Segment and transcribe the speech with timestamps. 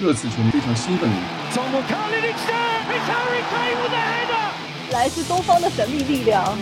[0.00, 1.10] 热刺球迷非常兴奋。
[4.92, 6.56] 来自东方的神秘力量。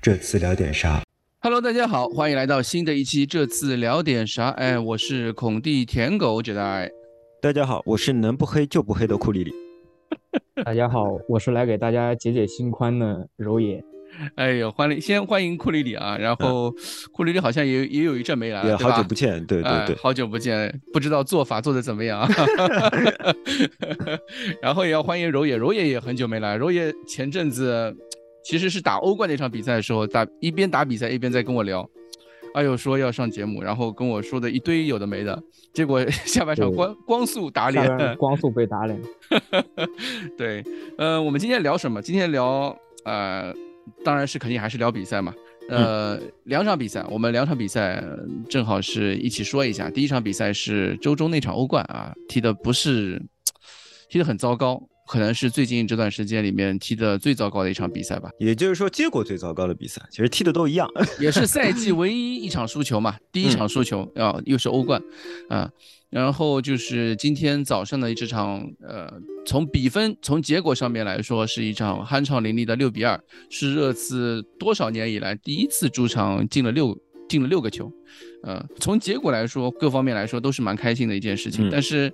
[0.00, 1.02] 这次聊点啥
[1.42, 3.26] ？Hello，大家好，欢迎来到新的一期。
[3.26, 4.48] 这次聊点啥？
[4.48, 6.90] 哎，我是孔蒂舔狗觉得
[7.42, 9.52] 大家好，我是能不黑就不黑的库里里。
[10.64, 13.84] 大家好，我是来给大家解解心宽的柔野。
[14.34, 16.16] 哎呦，欢迎，先欢迎库里里啊！
[16.18, 16.74] 然后
[17.12, 22.28] 库里里好像也也有一阵没来了，好久不见，对对对，好久不见，不知道做法做的怎么样。
[24.60, 27.96] 然后也要欢迎柔野，柔野也很久没来，柔野前阵子
[28.44, 31.88] 其实是打欧冠那场比赛的时候，打一边打比赛一边在跟我聊，
[32.54, 35.42] 哎呦说要上节目，然后跟我说的一堆有的没的，
[35.72, 39.00] 结果下半场光光速打脸，光速被打脸。
[40.36, 40.62] 对，
[40.98, 42.02] 呃，我们今天聊什么？
[42.02, 43.54] 今天聊呃。
[44.04, 45.32] 当然是肯定还是聊比赛嘛，
[45.68, 48.02] 呃，两场比赛，我们两场比赛
[48.48, 49.90] 正好是一起说一下。
[49.90, 53.20] 第一场比赛是周中那场欧冠啊，踢的不是，
[54.08, 58.30] 踢得很糟糕，可能是最近这段时间里面踢的最糟糕的一场比赛吧。
[58.38, 60.88] 也就是说，结果最糟糕的比赛，其实踢的都一样，
[61.20, 65.00] 也是赛季唯一一场输球嘛，第一场输球啊，又是欧冠，
[65.48, 65.70] 啊。
[66.10, 69.08] 然后就是今天早上的这场，呃，
[69.46, 77.90] 从比分、从结果上面来说，是一场酣畅淋漓的六比二，是热刺多少年以来第一次主场进了六进了六个球，
[78.42, 81.68] 呃，从结果来说，各方面来说都是蛮开心的一件事情。
[81.70, 82.12] 但是，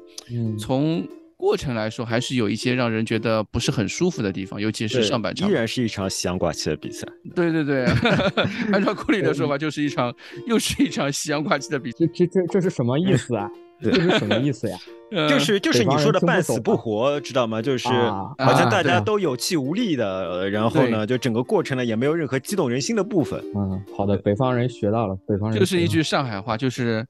[0.58, 1.08] 从
[1.38, 7.08] 过程来说，还是有一些让人觉得不是很舒服的地方，尤其是上半场，依然是一场夕阳挂起的比赛。
[7.34, 7.86] 对对对，
[8.72, 10.14] 按照库里的说法，就是一场
[10.46, 11.98] 又是一场夕阳挂起的比赛。
[11.98, 13.50] 这这这这是什么意思啊？
[13.80, 14.78] 这是什么意思呀？
[15.28, 17.62] 就是就是你说的半死不活，知道吗？
[17.62, 23.40] 就是好像大家都有气无力的，然后呢，就整个过程呢也没有任何激动人心的部分。
[23.54, 27.06] 嗯，好的，北方人学到了，北方人就是一句上海话，就是。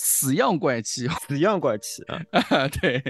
[0.00, 2.68] 死样怪气，死样怪气啊！
[2.80, 3.02] 对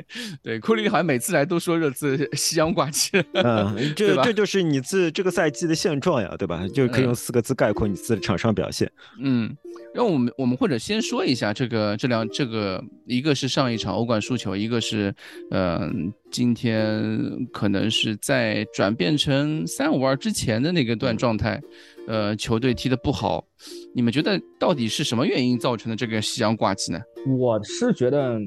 [0.42, 3.22] 对，库里好像每次来都说热刺西洋怪气。
[3.34, 6.66] 嗯， 这这就是你自这个赛季的现状呀，对吧？
[6.72, 8.90] 就可以用四个字概括你自的场上表现。
[9.20, 9.54] 嗯，
[9.94, 15.14] 让我们我们或者先说一下这个这两这个，一个是上一场欧冠输球，一个是
[15.50, 21.60] 嗯，今天可能是在转变成三五二之前的那个段状态。
[22.08, 23.44] 呃，球队踢得不好，
[23.94, 26.98] 你们觉得到底是什么原因造成的这个夕阳挂机呢？
[27.38, 28.40] 我是觉得，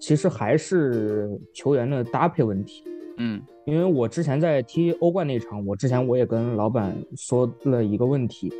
[0.00, 2.82] 其实还是球员的搭配问题。
[3.18, 8.50] 嗯，因为我之前在踢欧冠那场，我之前我也跟老板说了一个问题，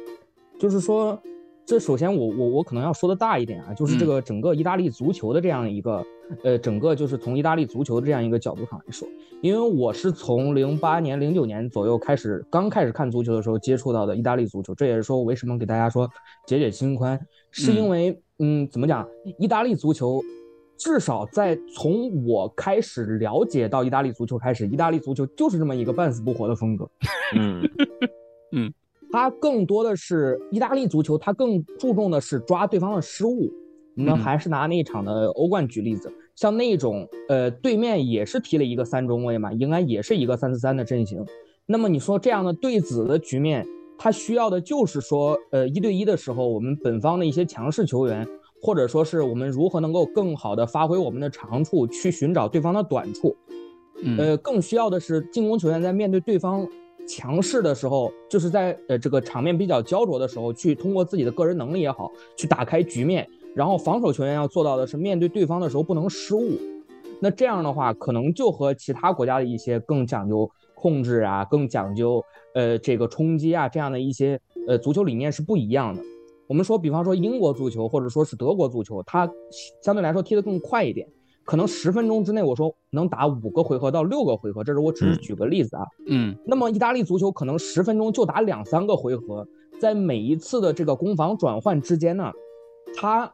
[0.58, 1.18] 就是说。
[1.66, 6.04] 这首先，我我我可能要说的大一点啊，就是这个整个意大利足球的这样一个，
[6.42, 9.08] 呃，整个就是从意大利足球的这样一个角度上来说，
[9.40, 16.06] 因为我是从零八年、零九年左右开始，刚开始看足球的时候接触到的意大利足球，这也是说我为什么给大家说
[16.46, 17.18] 解解心宽，
[17.50, 19.08] 是因为，嗯，怎么讲，
[19.38, 20.22] 意大利足球，
[20.76, 26.86] 至少在从我开始了解到意大利足球开始，意大利足球就是这么一个半死不活的风格，
[27.34, 27.66] 嗯。
[28.52, 28.74] 嗯。
[29.14, 33.48] 它更多的是意大利足球，他更注重的是抓对方的失误。
[33.96, 41.24] 我们还是拿那一场的欧冠举例子，像那种呃，对面也是踢了一个三中卫嘛，应该也是一个三四三的阵型。
[41.64, 43.64] 那么你说这样的对子的局面，
[43.96, 48.26] 他需要的就是说，呃，一对一的时候，我们本方的一些强势球员，
[48.60, 53.36] 或者说是我们如何能够更好的发挥我们的长处，去寻找对方的短处。
[54.18, 56.66] 呃，更需要的是进攻球员在面对对方。
[57.06, 63.28] 强势的时候，就是在呃这个场面比较焦灼的时候，去通过自己的个人能力也好，去打开局面。
[63.54, 66.58] 然后防守球员要做到的是，面对对方的时候不能失误。
[67.20, 72.22] 那这样的话，可能就和其他国家的一些更讲究控制啊，更讲究
[72.54, 76.02] 呃这个冲击啊这样的一些呃足球理念是不一样的。
[76.46, 79.30] 我们说，比方说英国足球或者说是德国足球，它
[79.82, 81.08] 相对来说踢得更快一点。
[81.44, 85.82] 可能十分钟之内，我说能打五个回合到六个回合，这是我只是举个例子啊。
[86.06, 89.46] 嗯，那么意大利足球可能十分钟就打两三个回合，
[89.80, 92.32] 在每一次的这个攻防转换之间呢，
[92.96, 93.32] 他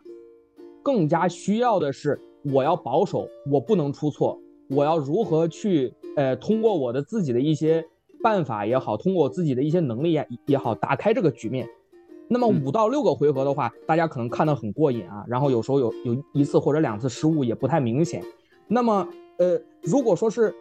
[0.83, 2.21] 更加需要的是
[2.53, 4.39] 我要保守，我不能出错，
[4.69, 7.85] 我要如何去呃通过我的自己的一些
[8.23, 11.69] 办法也好，通过我自己的一些能力也也好，打开这个局面。
[12.33, 18.23] 那么五到六个回合的话，大家可能看得很过瘾啊，然后有时候有有一次或者两次失误也不太明显。
[18.69, 19.05] 那么
[19.39, 20.55] 呃，如果说是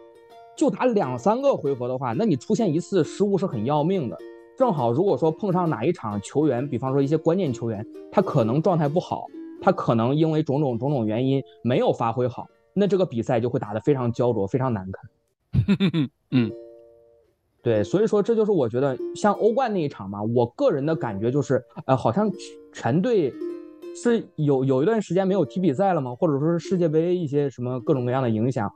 [0.56, 4.18] 就打两三个回合的话，那你出现一次失误是很要命的。
[4.58, 9.28] 正好如果说碰上哪一场球员，比方说一些关键球员，他可能状态不好，
[9.62, 16.10] 他可能因为种种种种原因没有发挥好，那这个比赛就会打得非常焦灼，非常难看。
[16.32, 16.50] 嗯。
[17.62, 22.30] 对，所以说这就是我觉得像欧冠那一场嘛，我个人的感觉就是，呃，好像
[22.72, 23.32] 全队
[23.94, 26.14] 是有有一段时间没有踢比赛了吗？
[26.14, 28.72] 或者说是世界杯一些什么各种各样的影响？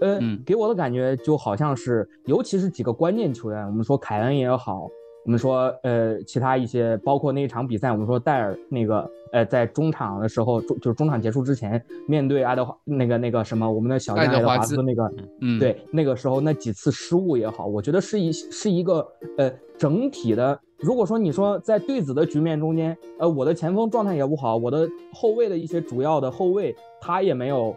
[0.00, 4.88] 呃，给我的感觉就好像是，尤其是几个关键球员，我们说凯恩也好，
[5.24, 19.06] 我们说呃其他一些，包括那一场比赛，我们说戴尔那个呃在中场的时候，中就是中场结束之前，面对爱德华那个那个什么我们的小爱德华兹那个，嗯，对，那个时候那几次失误也好，我觉得是一是一个
[19.38, 20.58] 呃整体的。
[20.78, 27.72] 如果说你说在对子的局面中间，呃，我的前锋状态也不好，我的后卫的一些主要的后卫他也没有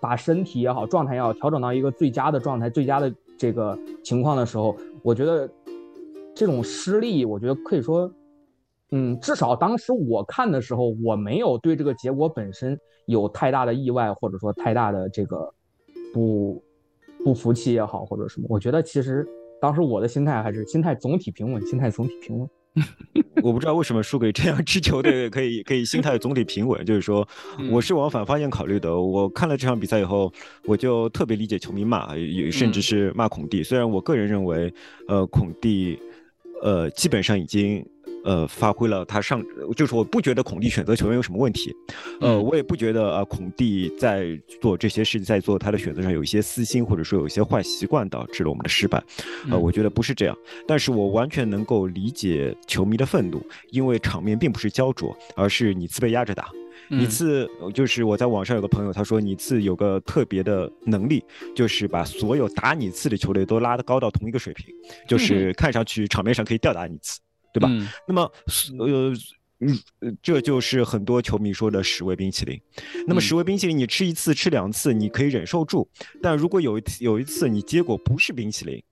[0.00, 5.46] 把身体也好，状态也好调整到一个最佳的状态、最佳的这个情况的时候，我觉得
[6.36, 8.08] 这种失利，我觉得可以说，
[8.92, 15.52] 嗯，至少当时我看的时候，我没有对这个结果本身有太大的意外，或者说太大的这个
[16.12, 16.62] 不
[17.24, 19.26] 不服气也好，或者什么，我觉得其实。
[19.58, 22.48] 当时我的心态还是心态总体平稳，心态总体平稳。
[23.42, 27.26] 我不知道为什么输给这样支球队可以可以心态总体平稳，就是说
[27.72, 29.00] 我是往反方向考虑的。
[29.00, 30.30] 我看了这场比赛以后，
[30.66, 32.14] 我就特别理解球迷骂，
[32.52, 33.62] 甚至是骂孔蒂。
[33.62, 34.72] 虽然我个人认为，
[35.08, 35.98] 呃，孔蒂，
[36.62, 37.84] 呃，基本上已经。
[38.26, 39.40] 呃，发挥了他上，
[39.76, 41.72] 就是我不觉得孔蒂选择球员有什么问题，
[42.20, 49.00] 呃，我也不觉得啊，孔蒂在做这些事，在做他的选择上有一些私心，或者说有一些坏习惯导致了我们的失败，
[49.48, 50.36] 呃，我觉得不是这样，
[50.66, 53.40] 但是我完全能够理解球迷的愤怒，
[53.70, 56.50] 因为场面并不是焦灼，而是你次被压着打，
[56.88, 61.22] 你次就是我在网上有个朋友他说你次有个特别的能力，
[61.54, 64.74] 就是把所有打你次的球队都拉得高到同一个水平，
[65.06, 67.20] 就是看上去场面上可以吊打你次。
[67.58, 67.70] 对吧？
[68.06, 68.30] 那么，
[68.78, 69.12] 呃，
[69.60, 72.60] 嗯，这就是很多球迷说的十味冰淇淋。
[73.06, 75.88] 那么，十味冰淇淋，你吃一次、吃两次，你可以忍受住；
[76.20, 78.82] 但如果有一有一次你结果不是冰淇淋，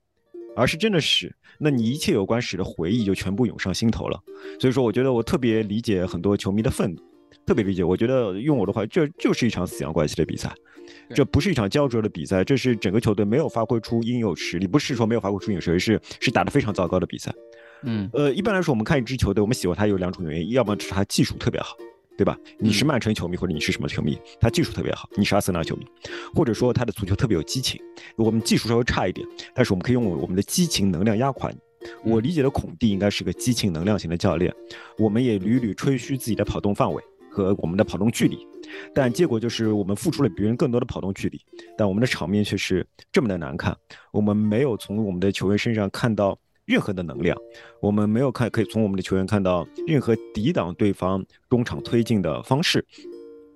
[0.55, 4.19] 而是真的屎，那你一切有关屎的回忆就全部涌上心头了。
[4.59, 7.01] 所以说，我觉得我特别理解很多球迷的愤怒，
[7.45, 7.83] 特别理解。
[7.83, 10.51] 我觉得用我的话，这就是一场死阳关系的比赛，
[11.13, 17.31] 这不是一场焦灼的比赛，这是整个球队没有发挥出应有实力，不是说没有发挥出应有实力，是是打得非常糟糕的比赛。
[17.83, 21.75] 嗯，呃，一般来说，我们看一支球队，我们喜欢他有两种原因，要么是他技术特别好，
[22.17, 22.37] 对吧？
[22.57, 25.85] 你是曼城球迷或者你是什么球迷，他技术特别好，你是阿森纳球迷，
[26.33, 27.79] 或者说他的足球特别有激情，
[28.15, 31.57] 我们技术稍微差一点，但是我们可以用我们的激情能量压垮你。
[32.03, 34.51] 我理解的孔蒂应该是个激情能量型的教练，
[34.97, 38.39] 我们也屡屡吹嘘自己的跑动范围和我们的跑动距离，
[38.93, 41.39] 但结果就是我们付出了别人更多的跑动距离，
[41.77, 43.77] 但我们的场面却是这么的难看，
[44.11, 46.35] 我们没有从我们的球员身上看到。
[46.65, 47.37] 任何的能量，
[47.79, 52.85] 我们没有看，可以从我们的球员看到任何抵挡对方中场推进的方式。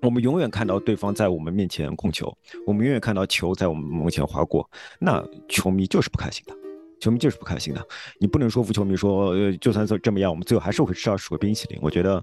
[0.02, 2.32] 我们永远看到对方在我们面前控球，
[2.66, 4.68] 我们永远看到球在我们门前划过。
[4.98, 6.59] 那球迷就是不开心的。
[7.00, 7.82] 球迷就是不开心的，
[8.18, 11.78] 你不能说服球迷说，呃，就算这这么样，我们最后还是会吃到十个冰淇淋。
[11.80, 12.22] 我觉得，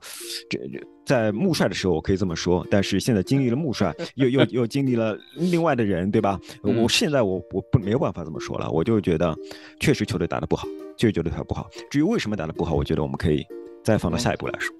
[0.49, 0.59] 这
[1.05, 6.39] 在穆帅的时候我可以这么说，但是现在经历了穆帅，又又 又经历了另外的人，对吧？
[6.61, 9.35] 我现在我我不没有办法这么说了，我就觉得
[9.79, 11.67] 确实球队打得不好，确实球队打不好。
[11.89, 13.43] 至于为什么打得不好，我觉得我们可以
[13.83, 14.75] 再放到下一步来说。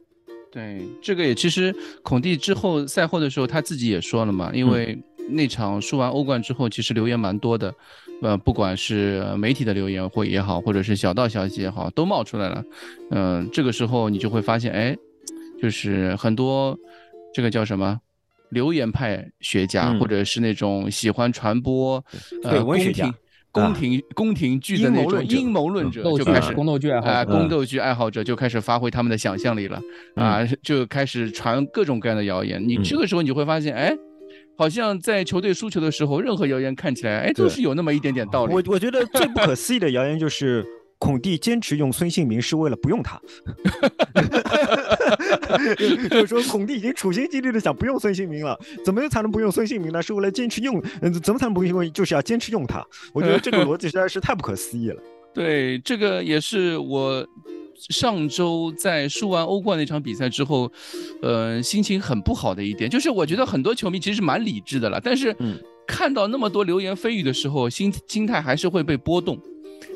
[0.52, 4.98] 对，这个也其实孔蒂之后赛后的时候他自己也说了嘛，因为
[5.30, 7.74] 那场输完欧冠之后，其实留言蛮多的。
[8.20, 12.64] 呃，不管是媒体的留言或也好，或者是小道消息也好，都冒出来了。
[13.12, 14.98] 嗯，这个时候你就会发现，哎，
[15.62, 16.76] 就是很多
[17.32, 18.00] 这个叫什么
[18.50, 22.04] 留言派学家，或者是那种喜欢传播
[22.44, 23.14] 呃宫廷
[23.52, 29.80] 宫廷宫廷剧的那种阴谋论者，就开始宫斗剧爱好宫斗剧爱好者就开始发挥他们的想象力了
[30.16, 32.60] 啊，就开始传各种各样的谣言。
[32.68, 33.96] 你这个时候你就会发现，哎。
[34.58, 38.54] 好像在球队输球的时候，任何谣言看起来，哎，都是有那么一点点道理。
[38.54, 40.66] 我我觉得最不可思议的谣言就是
[40.98, 43.22] 孔蒂坚持用孙兴民是为了不用他，
[46.10, 50.02] 就是说孔蒂已经处心积虑的想不用孙兴民了，怎么才能不用孙兴民呢？
[50.02, 51.94] 是为了坚持用，嗯，怎么才能不用？
[51.94, 52.84] 就是要坚持用他。
[53.14, 55.00] 我觉得这个逻辑实在是太不可思议了。
[55.36, 57.24] 对，这个也是我。
[57.90, 60.72] 上周在输完欧冠那场比赛之后，
[61.22, 65.36] 呃，心情很不好的一点，就是我觉得很多球迷其实蛮理智的了，但是
[65.88, 69.40] 看到那么多流言蜚语的时候，心心态还是会被波动。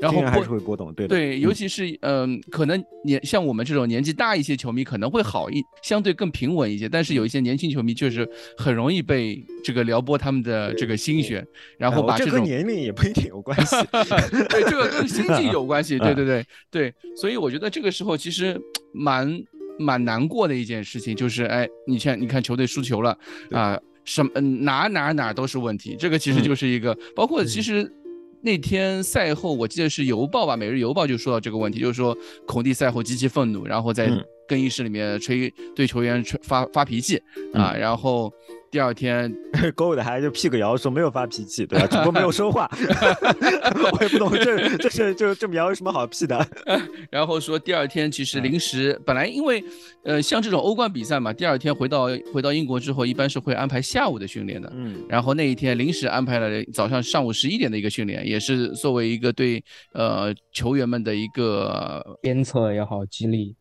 [0.02, 11.46] 然后还是会波动，对对，尤其是嗯，可能年像我们这种年纪大一些球迷可能会好一相对更平稳一些，但是有一些年轻球迷确实很容易被这个撩拨他们的这个心弦，
[11.78, 13.76] 然后把这个年龄也不一定有关系，
[14.50, 18.60] 对，这个跟心境有关系， 对对对对，所以我觉得这个时候其实
[18.94, 19.42] 蛮
[19.78, 23.18] 蛮难过的一件事情，就是哎，你看你看球队输球了
[23.52, 27.92] 啊，什么哪哪哪都是问题，这个其实就是一个包括其实。
[28.42, 34.10] 那天赛后，我记得是邮报吧，《每日邮报》就说到这个问题，就是说孔蒂赛后极其愤怒，然后在
[34.48, 37.22] 更衣室里面吹对球员吹发发脾气
[37.54, 38.32] 啊，然后。
[38.72, 39.30] 第二天，
[39.76, 41.86] Gold 还就辟个谣说没有发脾气，对吧？
[41.88, 42.72] 只不过没有说话，
[43.92, 46.48] 我也不懂这这是就这么谣有什么好辟的？
[47.12, 49.62] 然后说第二天其实临时本来因为
[50.06, 59.62] 呃像这种欧冠比赛嘛，第二天回到回到英国之后，一般是会安排下午的训练的，嗯，然后那一天临时安排了早上上午十一点的一个训练，也是作为一个对
[59.94, 63.54] 呃球员们的一个鞭策也好，激励，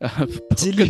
[0.56, 0.84] 激励，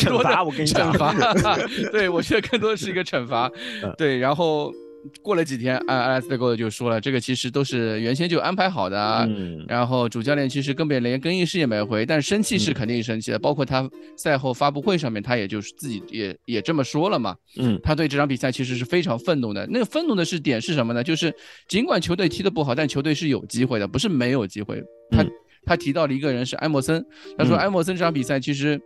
[0.00, 0.98] 惩罚，我跟你讲，惩
[1.38, 1.56] 罚，
[1.92, 3.51] 对我觉得更多的是一个惩罚。
[3.98, 4.72] 对，然后
[5.20, 9.26] 过了几天，阿阿莱斯特戈就说了，这个其实都是原先就安排好的。
[9.28, 13.38] 嗯，然后主教练其实根本连更衣室也没回，但是生气是肯定生气的。
[13.38, 17.34] 包括他赛后发布会上面，他也就是自己也也这么说了嘛。
[17.58, 19.66] 嗯，他对这场比赛其实是非常愤怒的。
[19.66, 21.02] 那个愤怒的是点是什么呢？
[21.02, 21.34] 就是
[21.66, 24.80] 尽管球队踢得不好，但球队是有机会的，不是没有机会。
[25.10, 25.26] 他
[25.66, 27.04] 他提到了一个人是埃默森，
[27.36, 28.80] 他说埃默森这场比赛其实。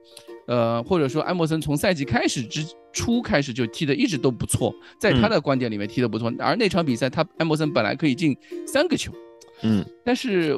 [0.49, 2.65] 呃，或者说埃默森从赛季开始之
[2.97, 8.35] 初开始就踢的一直都不错，在他的观点里面踢的不错，而那场比赛他埃莫森本来可以进
[8.67, 9.13] 三个球。
[9.63, 10.55] 嗯，但是，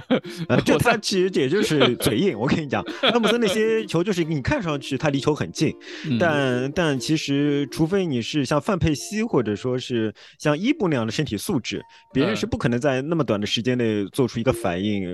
[0.64, 2.38] 就他其实也就是嘴硬。
[2.38, 5.74] 我跟你讲，那么森那些球就是你看上去他离球很近，
[6.18, 11.82] 但但其实除非你是像范佩西或者说是像伊布那样的身体素质，
[12.14, 15.04] 别人是不可能在那么短的时间内做出一个反应，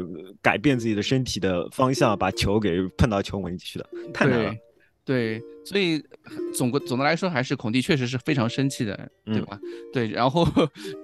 [0.40, 4.54] 改变自己的身体的方向，把球给碰到球门进去的，太难了。
[5.06, 6.02] 对，所以
[6.52, 9.58] 总归总的来说，还是孔蒂确实是非常生气的，对吧？
[9.92, 10.44] 对，然后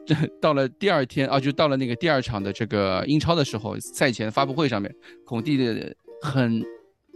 [0.05, 4.93] 这到了第二天啊，就到了那个第二场的这个英超的时候，赛前发布会上面，
[5.25, 6.61] 孔蒂的很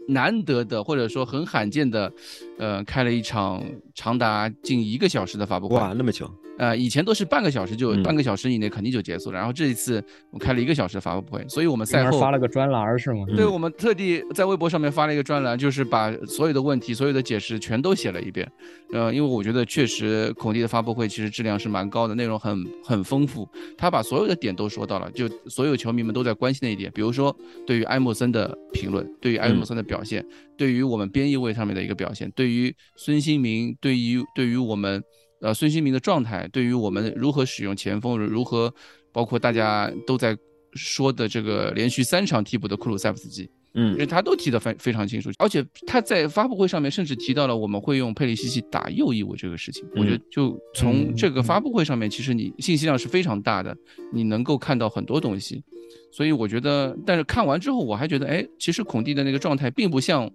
[0.08, 2.12] 难得的或者说很罕见的，
[2.58, 3.62] 呃，开了一场
[3.94, 5.76] 长达近一个小时的发布会。
[5.76, 6.30] 哇，那么久。
[6.58, 13.26] 呃，以前都是半个小时就半个小时以内肯定就结束了，然后这一次我开了一个小时的发布会，所以我们赛后发了个专栏是吗？
[13.36, 18.50] 对，我们特地在微博上面发了一个专栏，就是把所有的问题、所有的解释全都写了一遍。
[18.94, 23.46] 呃，因为我觉得确实孔蒂的发布会其实质量是蛮高的，内容很 很丰富，
[23.76, 27.36] 他把所有的点都说到了，就所有球迷们都在关心的一点，比如说
[27.66, 30.24] 对于埃默森的评论，对于埃默森的表表现，
[30.58, 35.02] 对于我们边翼位上面的一个表现，对于孙兴民，对于对于我们。
[35.42, 38.74] 呃，孙兴民的状态对于我们如何使用前锋，如何
[39.12, 40.34] 包括大家都在
[40.72, 43.46] 说的这个连续三场替补的库鲁塞夫斯基，
[43.76, 49.85] 嗯，因为他都提得非非常清楚，而且他在发布会上面甚至提到了我们会用佩里西奇打右翼我这个事情。
[49.95, 53.76] 我觉得就从这个发布会上面，其实你信息量是非常大的，
[54.12, 55.62] 你能够看到很多东西。
[56.11, 60.28] 所以我觉得，但是看完之后，我还觉得，哎，其实孔蒂的那个状态并不像。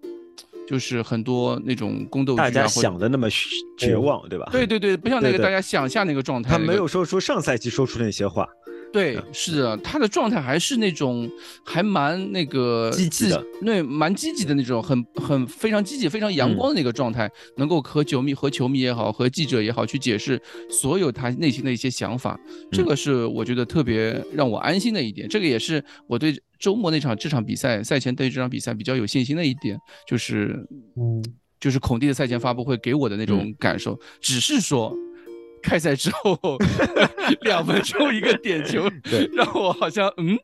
[0.67, 3.27] 就是很多那种宫斗剧，大家想的那么
[3.77, 4.47] 绝望，对吧？
[4.53, 6.51] 对对对，不像那个大家想象那个状态。
[6.51, 8.47] 他没有说出上赛季说出那些话。
[8.91, 11.29] 对，是的，他的状态还是那种
[11.63, 22.37] 还蛮那个积极的，对蛮积极的那种，很很非常积极、非常阳光的那个状态，能够和球迷、和球迷也好，和记者也好去解释所有他内心的一些想法，
[22.71, 25.27] 这个是我觉得特别让我安心的一点。
[25.29, 30.67] 这个也是我对周末那场这场比赛赛前对这场比赛比较有信心的一点，就是
[30.97, 31.23] 嗯，
[31.61, 34.93] 就是孔蒂的赛前发布会给我的那种感受，只是说。
[35.61, 36.37] 开赛之后
[37.41, 38.89] 两分钟一个点球，
[39.33, 40.37] 让我好像嗯，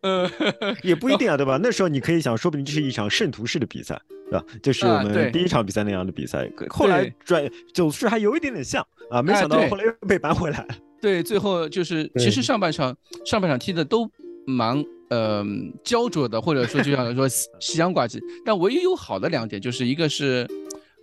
[0.00, 0.30] 呃，
[0.82, 1.58] 也不一定啊，对吧？
[1.62, 4.44] 那时候你可以想，说不定这是一场圣徒式的比赛，对吧？
[4.62, 6.50] 就是我们第一场比赛那样的比赛。
[6.68, 10.66] 后来转走势还有一点点像啊，没想到后来又被扳回来。
[11.00, 14.10] 对，最后就是其实上半场上半场踢的都
[14.46, 15.44] 蛮呃
[15.84, 18.20] 焦灼的，或者说就像说西洋挂机。
[18.44, 20.46] 但唯一有好的两点，就是一个是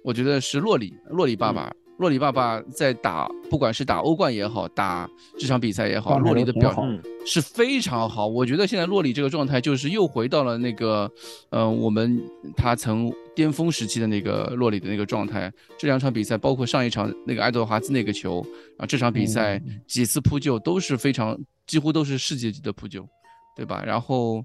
[0.04, 1.72] 我觉得是洛里洛里爸爸。
[2.04, 8.28] 洛里爸爸在打，不管是打欧冠也好，打这场比赛也好，洛里的表现是非常好。
[8.28, 11.10] 我觉得现在洛里这个状态就是又回到了那个，
[11.52, 12.22] 嗯，我们
[12.58, 15.50] 他曾巅峰时期的那个洛里的那个状态。
[15.78, 18.46] 这两场比赛，包括上一场那个爱德华兹那个球
[18.78, 19.58] 啊，这场比赛
[19.88, 23.08] 几次扑救都是非常，几乎都是世界级的扑救，
[23.56, 23.82] 对吧？
[23.88, 24.44] 然后。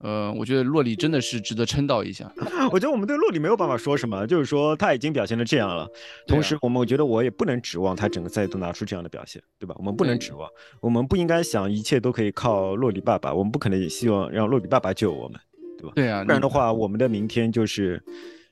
[0.00, 2.30] 呃，我觉得洛里真的是值得称道一下。
[2.70, 5.88] 我觉得我们对洛里没有办法说什么，就是说他已经表现的这样了。
[6.26, 9.74] 同时，我们我觉得我也不能指望他整个赛季都拿出这样的表现，对吧？
[9.78, 10.48] 我们不能指望，
[10.80, 15.40] 我们不应该想一切都可以靠洛里爸爸，我们不可能也希望让洛里爸爸救我们，
[15.78, 15.92] 对吧？
[15.96, 18.02] 对啊，不然的话，我们的明天就是，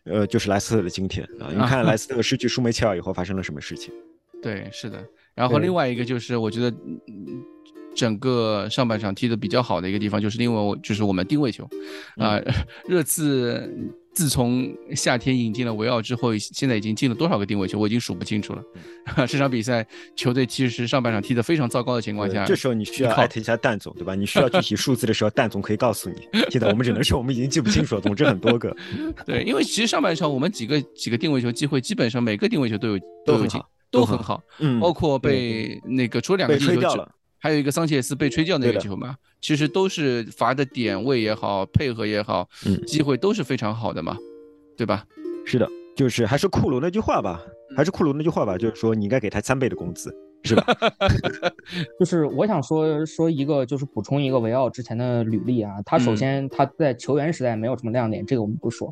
[0.05, 1.51] 呃，就是莱斯特的今天啊！
[1.53, 3.93] 你看 莱斯特失去舒梅切尔以后发生了什么事情？
[4.43, 5.05] 对，是的。
[5.35, 6.75] 然后另外一个就是，我觉得。
[7.95, 11.69] 整个上半场踢得比较好的一个地方，就是因为我就是我们定位球，
[12.17, 12.41] 啊，
[12.89, 13.71] 热刺
[14.13, 18.63] 自从夏天引进了维奥之后，现在已经进了多少个定位球，我已经数不清楚了。
[19.27, 24.15] 这场比赛球队其实上半场踢得非常糟糕的情况下，这时候你需要艾特一下蛋总，对吧？
[24.15, 26.17] 你需要具体数字的时候，蛋总可以告诉你。
[26.51, 28.75] 现在我们只能说我们已经记不清楚了，总之很多个。
[29.27, 34.41] 对，因为其实上半场我们几个几个定位球机会，基本上每个定位球都有都很好，都很好。
[34.61, 37.11] 嗯，包括被那个除了两个吹掉了。
[37.45, 44.17] 还有一个桑切斯被吹掉那个球嘛，其实都是罚的点位也好，配合也好，嗯，机会都是非常好的嘛，
[44.79, 45.05] 对吧？
[45.45, 47.39] 是的，就是还是库鲁那句话吧，
[47.77, 50.11] 还是库鲁那句话吧，就是说你应该给他三倍的工资，
[50.43, 50.65] 是吧？
[52.01, 58.91] 就是我想说说一个，就是补充一个维奥之前的履历啊，他首先他在球员时代没有什么亮点，这个我们不说，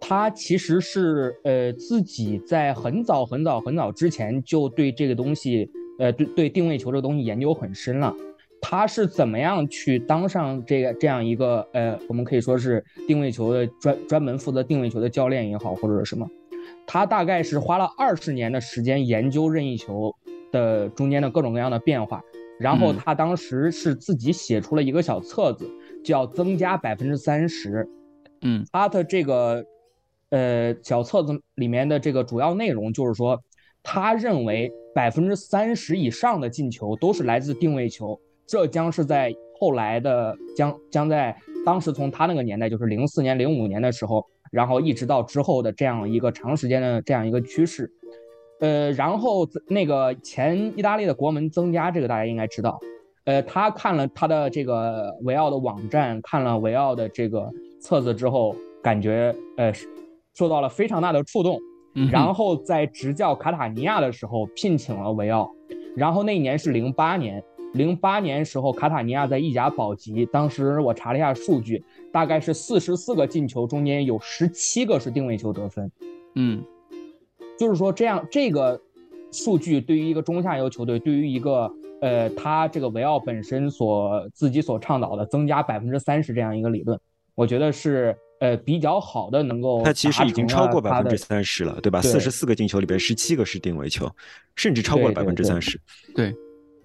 [0.00, 5.70] 他其实是呃自己在很早很早很早之前就对这个东西。
[6.00, 8.14] 呃，对对，定位球这个东西研究很深了。
[8.58, 16.26] 他是怎么样去当上这个这样一个呃，我们可以说是定位球的专专门负责定位球的教练也好，或者是什么？
[16.86, 20.14] 他大概是花了二十年的时间研究任意球
[20.50, 22.22] 的中间的各种各样的变化，
[22.58, 25.70] 然后他当时是自己写出了一个小册子，
[26.02, 27.86] 叫增加百分之三十。
[28.40, 29.62] 嗯，他的这个
[30.30, 33.38] 呃小册子里面的这个主要内容就是说。
[33.82, 47.90] 他认为百分之三十以上的进球都是来自定位球，这将是在后来的将将在当时从他那个年代，就是零四年、零五年的时候，然后一直到之后的这样一个长时间的这样一个趋势。
[48.60, 52.78] 呃，然后那个前意大利的国门增加，这个大家应该知道。
[53.24, 57.48] 呃，他看了他的这个维奥的网站，看了维奥的这个
[57.80, 59.72] 册子之后，感觉呃
[60.34, 61.58] 受到了非常大的触动。
[62.10, 65.50] 然后在执教卡塔尼亚的时候聘请了维奥，
[65.96, 67.42] 然后那一年是零八年，
[67.74, 71.82] 零八年时候卡塔尼亚在意甲保级，当时我查了一下数据，
[72.12, 75.90] 大概是四十四个进球中间有十七个是定位球得分，
[76.36, 76.62] 嗯，
[77.58, 78.80] 就是说这样这个
[79.32, 81.68] 数据对于一个中下游球队，对于一个
[82.00, 86.96] 呃他这个维奥本身所自己所倡导的增加百分之三十这样一个理论，
[87.34, 88.16] 我觉得是。
[88.40, 92.00] 呃，比较好的能够，他其实已经超过百分之三十了，对吧？
[92.00, 94.10] 四十四个进球里边，十七个是定位球，
[94.56, 95.78] 甚至超过了百分之三十。
[96.14, 96.34] 对，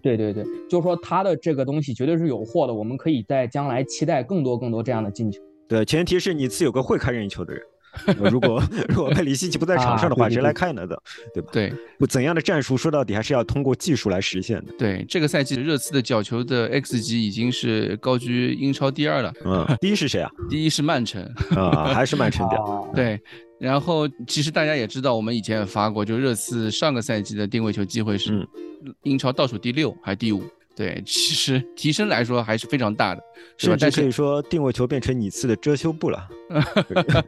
[0.02, 5.42] 对对对，就是说他的这个东西绝对是有货的，我们可以在将来期待更多更多这样的进球。
[5.68, 7.64] 对，前提是你自有个会看任意球的人。
[8.32, 11.02] 如果 如果佩里西奇不在场上的话，谁来看呢的？
[11.34, 11.50] 对吧？
[11.52, 11.74] 对，
[12.10, 14.74] 怎样的战术说到底还是要通过技术来实现的。
[14.78, 19.34] 对，这个赛季热刺的角球的 X 级已经是高居英超第二了。
[19.46, 20.30] 嗯，第一是谁啊？
[20.50, 21.24] 第一是曼城
[21.56, 22.92] 啊，还是曼城掉。
[22.94, 23.20] 对，
[23.60, 28.48] 然后其实大家也知道，我们以前也发过，就热刺上个赛季的定位球机会是
[29.04, 30.44] 英超倒数第六还是第五？
[30.76, 33.22] 对，其实提升来说还是非常大的，
[33.58, 33.78] 是吧？
[33.80, 36.28] 但可以说定位球变成你次的遮羞布了。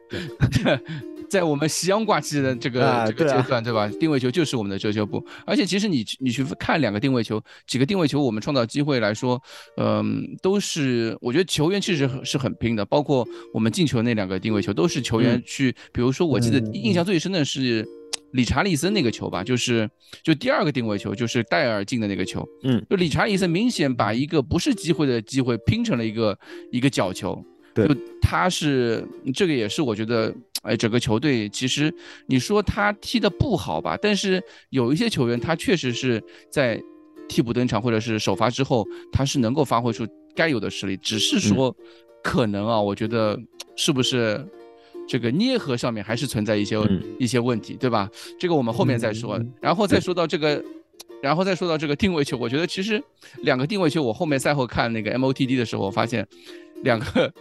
[1.29, 3.89] 在我们夕阳挂机的这个这个阶段，对吧？
[3.99, 5.25] 定位球就是我们的遮羞布。
[5.45, 9.41] 而且其实你你去看两个定位球，几个定位球，我们创造机会来说，
[9.75, 12.85] 嗯，都是我觉得球员其实是很拼的。
[12.85, 17.85] 包括我们进球那两个定位球，都是球员去，比如说我记得印象最深的是。
[18.31, 19.89] 理查利森那个球吧，就是
[20.21, 22.47] 就第二个定位球，就是戴尔进的那个球。
[22.63, 26.37] 嗯，就理查利森明显把一个不是机会的机会拼成了一个
[26.71, 27.41] 一个角球。
[27.73, 31.93] 对，就他是这个也是我觉得，哎，整个球队其实
[32.27, 36.81] 你说他踢的不好吧，但是有一些球员他确实是在
[37.29, 41.75] 替补登场或者是首发之后，他是能够发挥出该有的实力，只是说
[42.23, 43.39] 可能啊，我觉得
[43.75, 44.45] 是不是？
[45.07, 46.77] 这个捏合上面还是存在一些
[47.17, 48.09] 一些问题，对吧？
[48.37, 49.39] 这个我们后面再说。
[49.61, 50.61] 然后再说到这个，
[51.21, 53.01] 然后再说到这个定位球，我觉得其实
[53.43, 56.27] 两个定位球，我后面赛后看那个 MOTD 的时候，我发现
[56.83, 57.33] 两个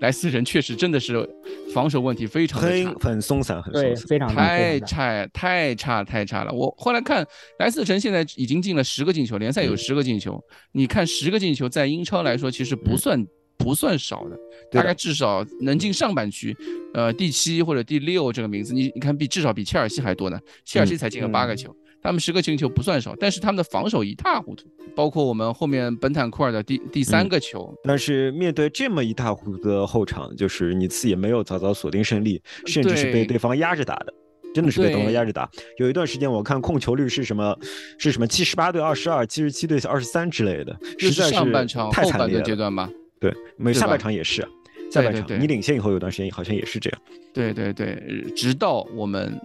[0.00, 1.28] 莱斯人确实真的是
[1.72, 6.52] 防守问题非常很很松散，很对，非常太差太差太差了。
[6.52, 7.26] 我后来看
[7.58, 10.38] 莱斯城现在已经进了十个进球，联赛有十个进球。
[10.72, 13.26] 你看十个进球在英超来说，其实不算。
[13.58, 14.38] 不算少的，
[14.70, 16.56] 大概至少能进上半区，
[16.94, 20.38] 呃，第七或者第六这个名字，你你看比至少比切尔西还多呢。
[20.64, 24.66] 切尔西才进了八个球，他们十个进球不算少，但是他们的防守一塌糊涂。
[24.96, 34.12] 包括我们后面本坦库尔的第第三个球，但是面对这么一塌糊涂的后场，就是尼茨也没有早早锁定胜利，甚至是被对方压着打的，
[34.52, 35.48] 真的是被对方压着打。
[35.76, 37.56] 有一段时间我看控球率是什么，
[37.96, 42.90] 是什么七十八对二十二，七十七对二十三之类的，实在是上半场太惨烈阶段吧。
[43.20, 44.46] 对，没下半场也是，
[44.90, 47.00] 下半场你领先以后有段时间好像也是这样。
[47.32, 48.00] 对对对，
[48.36, 49.38] 直到我们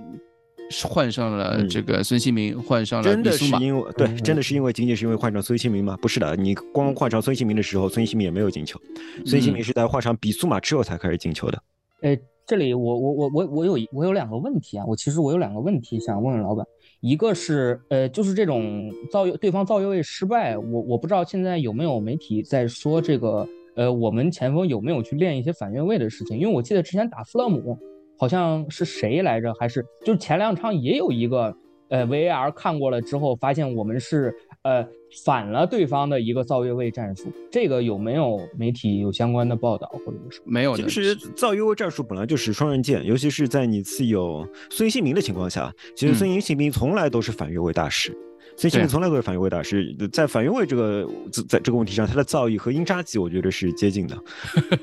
[0.85, 5.97] 换上了这个孙兴民，换上了真的是因为对，真的是因为仅仅是因为换上孙兴民吗？
[6.01, 8.79] 不是的，你光换上孙兴民的时候，孙兴民也没有进球，
[9.25, 11.61] 孙兴民是在换上比苏马之后才开始进球的。
[12.01, 16.65] 哎，这里我我我我我有我有两个问题啊，我其实我有两个问题想问问老板，
[17.01, 27.77] 一个是呃就是这种造对方造越位失败，我我不知道现在有没有媒体在说这个呃我们前锋有没有去练一些反越位的事情，因为我记得之前打弗勒姆
[28.17, 31.55] 好像是谁来着，还是就是前两场也有一个
[31.89, 34.33] 呃 VAR 看过了之后发现我们是。
[34.63, 34.81] 呃，
[35.25, 40.73] 反了对方的一个造越位战术，这个有没有媒体有相关的报道，或者是没有？
[40.77, 48.17] 其实造越位战术本来就是双刃剑，尤其是在你次有孙兴民的情况下，其实孙兴民从来都是反越位大师。
[48.55, 51.09] 孙兴民从来都是反越位大师，在反越位这个
[51.49, 54.17] 在这个问题上，他的造诣和英扎吉我觉得是接近的，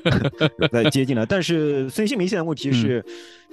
[0.71, 1.25] 在接近的。
[1.25, 3.03] 但是孙兴民现在问题是，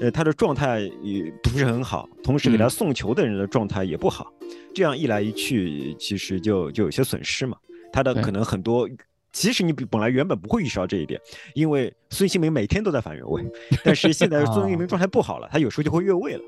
[0.01, 4.33] 呃，他的状态也不是很好，同时给他送球的人的状态也不好，
[4.75, 7.57] 这样一来一去，其实就就有些损失嘛。
[7.93, 8.89] 他的可能很多，
[9.33, 11.19] 其实你本来原本不会意识到这一点，
[11.55, 13.43] 因为孙兴民每天都在反越位，
[13.85, 16.43] 但是现在孙兴民状态不好了，他有时候就会越位了，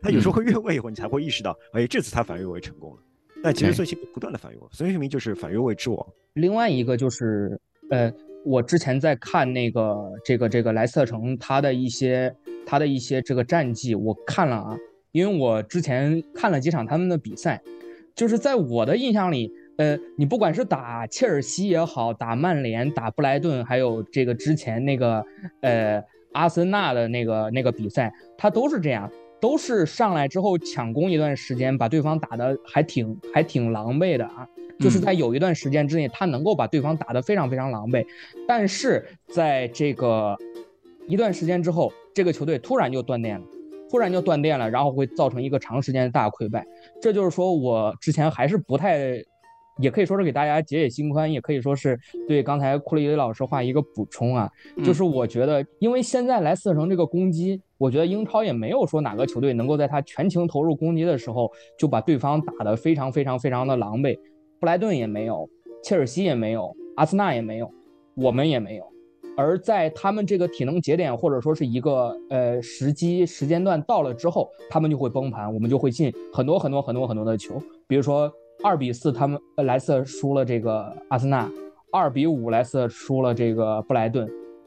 [0.00, 2.98] 他有时候会越位以后，你才会意识到，哎，这次他反越位成功了。
[3.42, 6.06] 但其实孙兴民不断的反越位，孙兴民就是反越位之王。
[6.34, 7.58] 另外一个就是，
[7.90, 8.12] 呃，
[8.44, 12.34] 我之前在看那个这个这个莱斯特城他的一些
[12.66, 14.76] 他的一些这个战绩，我看了啊，
[15.12, 17.62] 因为我之前看了几场他们的比赛，
[18.14, 25.24] 就是在我的印象里，呃，你不管是打切尔西也好，打曼联、打布莱顿，还有这个之前那个
[25.60, 29.10] 呃阿森纳的那个那个比赛，他都是这样。
[29.40, 34.48] 都是上来之后抢攻一段时间，把对方打的还挺还挺狼狈的啊！
[34.78, 38.06] 就是在有一段时间之内，他能够把对方打得非常非常狼狈，
[38.46, 40.36] 但是在这个
[41.06, 43.46] 一段时间之后，这个球队突然就断电了，
[43.90, 46.66] 突然就断电了，然后会造成一个长时间的大溃败。
[47.00, 49.22] 这就是说我之前还是不太。
[49.78, 54.50] 也可以说是给大家解解心宽，也可以说是对刚才库里老师话一个补充啊，
[54.84, 64.18] 就是我觉得，因为现在莱斯特城这个攻击，我觉得英超也没有说哪个球队能够在他全情投入攻击的时候就把对方打得非常非常非常的狼狈，
[64.58, 65.48] 布莱顿也没有，
[65.84, 67.70] 切尔西也没有，阿森纳也没有，
[68.14, 68.84] 我们也没有，
[69.36, 78.32] 而在他们这个体能节点或者说是一个呃时机时间段到了之后，他们就会崩盘，我们就会进很多很多很多很多的球，比如说。
[78.62, 81.48] 二比四，他们莱斯特输了这个阿森纳；
[81.92, 84.26] 二比五，莱斯特输了这个布莱顿；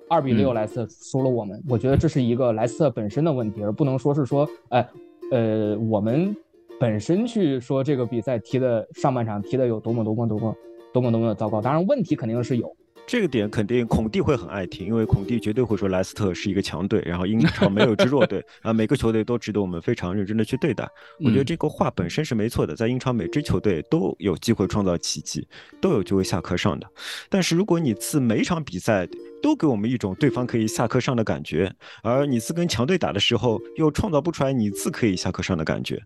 [0.10, 1.62] 二比六，莱斯特输了我们。
[1.68, 4.88] 我觉得这是一个莱斯特本身的问题，而不能说是说，哎，
[5.32, 6.36] 呃，我们
[6.80, 10.56] 本身去说这个比赛踢的上半场踢的有多么多么多么
[10.94, 11.62] 多么多么的糟糕。
[11.62, 12.74] 当然，问题肯定是有。
[13.10, 20.88] 这个点肯定孔蒂会很爱听，因为孔蒂绝对会说莱斯特是一个强队，然后英超没有之弱队 啊，每个球队都值得我们非常认真的去对待。
[21.26, 25.48] 我觉得这个话本身是没错的，在英超每支球队都有机会创造奇迹，
[25.82, 26.86] 都有机会下课上的。
[27.30, 29.08] 但是如果你自每一场比赛，
[29.42, 31.72] 都给我们一种对方可以下课上的感觉，
[32.04, 36.02] 而你次跟强队打的时候又创造不出来你次可以下课上的感觉。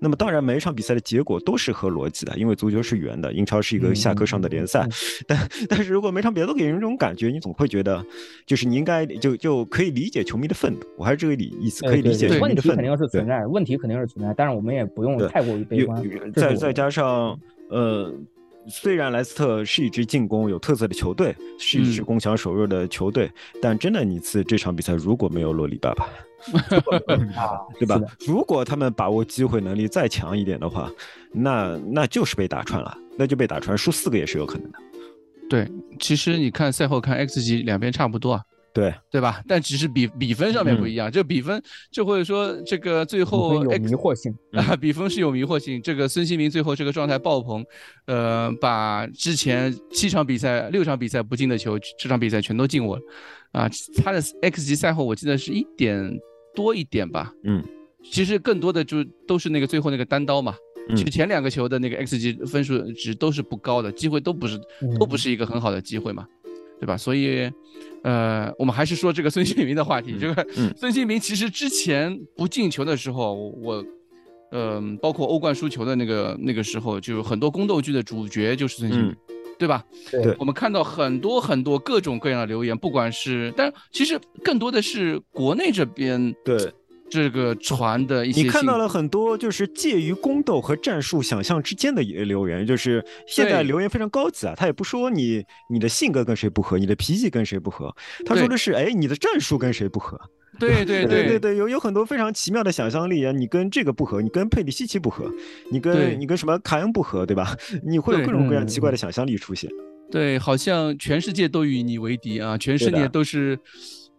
[0.00, 4.86] 那么当然每一场比赛的结果都是合逻辑的，因为足球是圆的，英超是一个下课上的联赛。
[5.26, 8.04] 但但是如果每场比赛都给人这种感觉，你总会觉得
[8.46, 10.80] 就是你应该就就可以理解球迷的愤怒。
[10.96, 12.76] 我还是这个理意思，可以理解球迷的愤怒。
[12.76, 16.02] 问题肯定是存在，问题肯定是存在，但是我们也不用太过于悲观。
[16.32, 18.12] 再再加上呃。
[18.68, 26.08] 虽然莱斯特是一支进攻有特色的球队，是一支攻强守弱的球队，但真的，你次这场比赛如果没有洛里爸爸，
[27.78, 28.00] 对吧？
[28.26, 30.90] 如果他们把握机会能力再强一点的话，
[31.32, 34.78] 那那就是被打穿了，那就被打穿，输四个也是有可能的。
[35.48, 35.66] 对，
[35.98, 38.42] 其实你看赛后看 X 级两边差不多啊。
[38.78, 39.42] 对对吧？
[39.48, 41.60] 但只是比比分上面不一样，这比分
[41.90, 45.82] 就会说这个最后有迷惑性啊， 比分是有迷惑性。
[45.82, 47.64] 这个孙兴民最后这个状态爆棚，
[48.06, 53.02] 呃，把之前七场比赛、六场比赛不进的球，这场比赛全都进我了
[53.52, 53.68] 啊。
[53.96, 56.18] 他的 X 级赛后我记得是一点
[56.54, 57.64] 多一点吧，嗯，
[58.12, 60.54] 其实更多的就都是那个最后那个单刀嘛，
[60.96, 64.58] 其实前两个球的那个 X 级分数值都是不高的，机会都不是
[64.98, 66.26] 都不是一个很好的机会嘛。
[66.80, 66.96] 对吧？
[66.96, 67.50] 所以，
[68.02, 70.16] 呃，我们还是说这个孙兴民的话题。
[70.18, 73.84] 这个孙兴民其实之前不进球的时候，我，
[74.52, 79.16] 嗯，包括欧冠输球的那个那个时候，就很多宫斗剧的主角就是孙兴民，
[79.58, 79.84] 对吧？
[80.10, 80.36] 对。
[80.38, 86.72] 我们看到很多很多各种各样的留言，不管是，但其实更多的是国内这边对。
[87.10, 97.94] 这个船的一些，你看到了很多就是介于宫斗和战术想象之间的留言，就是现在留言非常高级啊，他也不说你你的性格跟谁不合，你的脾气跟谁不合，
[98.24, 100.20] 他说的是哎你的战术跟谁不合，
[100.58, 105.30] 对对 对对对，有有很多非常奇妙的想象力啊，你跟这个不合，你跟佩里西奇不合，
[105.70, 107.56] 你跟你跟什么凯恩不合，对吧？
[107.86, 109.70] 你会有各种各样奇怪的想象力出现。
[110.10, 113.58] 对，好像全世界都与你为敌啊，全世界都是。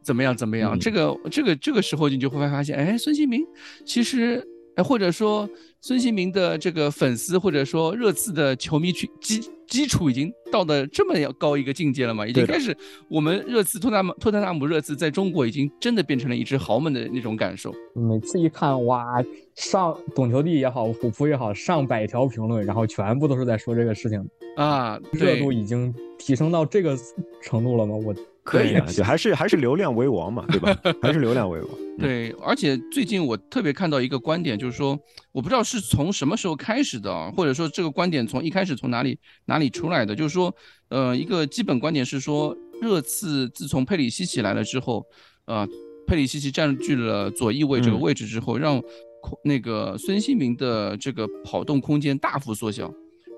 [0.01, 0.75] 怎么样怎么样？
[0.75, 3.45] 嗯这个这个这个时候你就会发现，哎，孙兴民
[3.85, 5.47] 其实，哎，或者说
[5.81, 12.25] 孙兴民的这个粉丝或者说热刺的球迷群基基础已经到了这么要高一个境界了嘛？
[12.25, 12.75] 已经开始，
[13.07, 17.71] 我们热刺托纳姆托特纳姆热刺在中国已经真的变成了一支豪门的那种感受。
[17.93, 19.23] 每次一看，哇，
[19.55, 26.97] 上懂球帝也好，虎扑也好，上百条评论，然后全部都是在说这个事情，啊，热度已经提升到这个
[27.43, 27.95] 程度了吗？
[27.95, 28.15] 我
[28.49, 30.75] 可以啊，就还是还是流量为王嘛，对吧？
[31.01, 31.69] 还是流量为王。
[31.71, 34.97] 嗯对，而且最近我特别看到一个观点，就是说，
[35.33, 40.55] 我不知道是从什么时候开始的啊，或者说这个观点从一开始从哪里哪里出来的，就是说，
[40.87, 45.05] 呃，一个基本观点是说，热刺自从佩里西奇来了之后，
[45.43, 45.67] 呃，
[46.07, 48.81] 佩里西奇占据了左翼位这个嗯位置之后，让
[49.21, 52.89] 空那个孙兴民的这个跑动空间大幅缩小。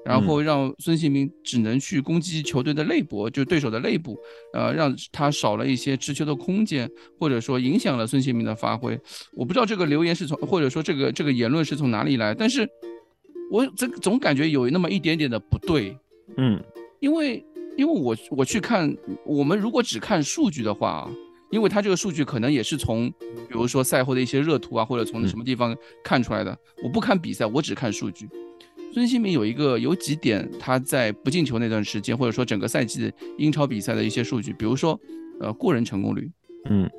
[0.03, 4.17] 然后让孙兴民只能去攻击球队的内部，就对手的内部，
[4.53, 8.99] 呃，让他少了一些持球的空间，或者说影响了孙兴民的发挥。
[9.33, 12.67] 我不知道这个留言是从，或者说这个这个言论是从哪里来，但是
[13.51, 15.97] 我这总感觉有那么一点点的不对，
[16.37, 16.61] 嗯
[16.99, 17.45] 因为
[17.77, 21.11] 因为我我去看，我们如果只看数据的话啊，
[21.51, 26.57] 因为他这个数据可能也是从，比如说赛后的一些热图啊，或者从什么地方看出来的。
[26.83, 28.27] 我不看比赛，我只看数据。
[28.93, 34.99] 孙兴民有一个有几点，他在不进球那段时间，或者说整个赛季英超比赛的一些数据，比如说，
[35.39, 36.29] 呃，过人成功率。
[36.69, 36.89] 嗯，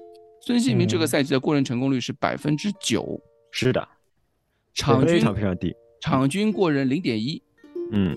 [0.41, 3.87] 孙兴民这个嗯赛季的过人成功率是百分之九，是的，
[4.75, 5.75] 场均非常非常低。
[6.01, 7.43] 场均过人零点一。
[7.93, 8.17] 嗯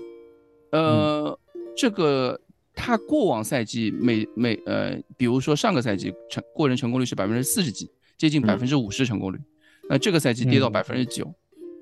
[0.72, 1.38] 呃，
[1.76, 2.40] 这个
[2.74, 9.38] 他过往赛季每每呃，比如说上个赛季成过人成功率是百分之四十几，接近嗯百分之五十成功率，
[9.88, 11.32] 那这个赛季跌到嗯百分之九，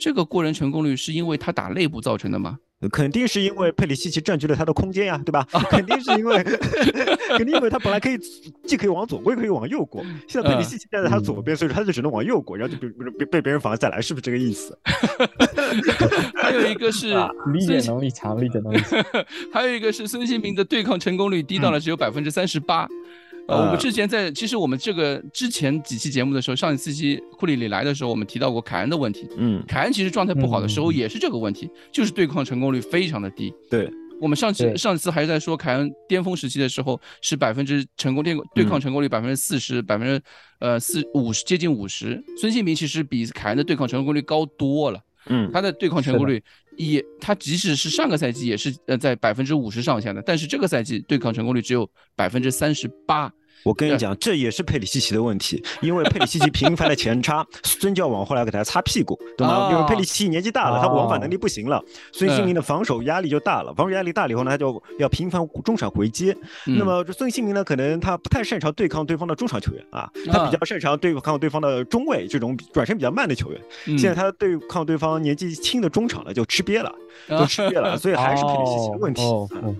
[0.01, 2.59] 这个过人成功率是因为他打内部造成的吗？
[2.93, 5.47] 肯定是因为佩里西奇占据了他的空间呀，对吧？
[5.71, 6.43] 肯定是因为，
[7.39, 8.19] 肯定因为他本来可以
[8.67, 10.05] 既可以往左过，也可以往右过。
[10.29, 14.79] 现在佩里西奇站在他左边，所以说他就只能往右过，然后就被被被别人反而再来，是不是这个意思？
[16.37, 19.03] 还有一个是啊理解，能力强，理解能力强。
[19.51, 22.87] 还有一个是孙兴民的对抗成功率低到了只有百分之三十八。
[23.47, 29.29] 呃，我们呃之前在其实我们这个之前几期节目的时候，上一次期库里里来的时候，我们提到过凯恩的问题。
[29.37, 30.95] 嗯，凯恩其实状态不好的时候嗯。
[30.95, 33.53] 也是这个问题，就是对抗成功率非常的低。
[33.69, 34.77] 对，我们上期对。
[34.77, 40.23] 上次还是在说凯恩巅峰时期的时候是百分之成功对对抗成功率百分之四十，百分之
[40.61, 42.23] 呃四五十接近五十。
[42.39, 45.51] 孙兴民其实比凯恩的对抗成功率高多了，嗯。
[45.53, 46.43] 他的对抗成功率
[46.77, 53.33] 也他即使是上个赛季也是呃在百分之五十上下的，但是这个赛季对抗成功率只有百分之三十八。
[53.65, 59.55] 对我跟你讲，这也是佩里西奇的问题，因为佩里西奇频繁的前插，孙教往后来给他擦屁股，懂吗？
[59.55, 66.37] 哦因为佩里西奇年纪大了，他往返能力不行了，孙兴嗯民的防守压力就大了，防守压力大了以后呢，他就要频繁中场回接。
[66.67, 73.61] 嗯那么孙兴民呢，可能他不太擅长对抗对方的中场球员啊，他比较擅长对抗对方的中卫这种转身比较慢的球员。
[73.87, 76.93] 嗯现在他对抗对方年纪轻的中场呢，就吃瘪了，
[77.29, 79.23] 就吃瘪了，所以还是佩里西奇的问题。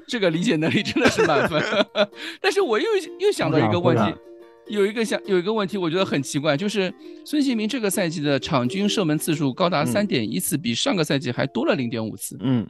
[0.07, 1.63] 这个理解能力真的是满分。
[2.41, 2.87] 但是我又
[3.19, 4.19] 又想到一个问题会啊，
[4.69, 6.93] 有一个想有一个问题，我觉得很奇怪，就是
[7.25, 12.37] 孙兴民这个赛季的场均射门次数高达嗯三点一次，比上个赛季还多了零点五次。
[12.41, 12.67] 嗯，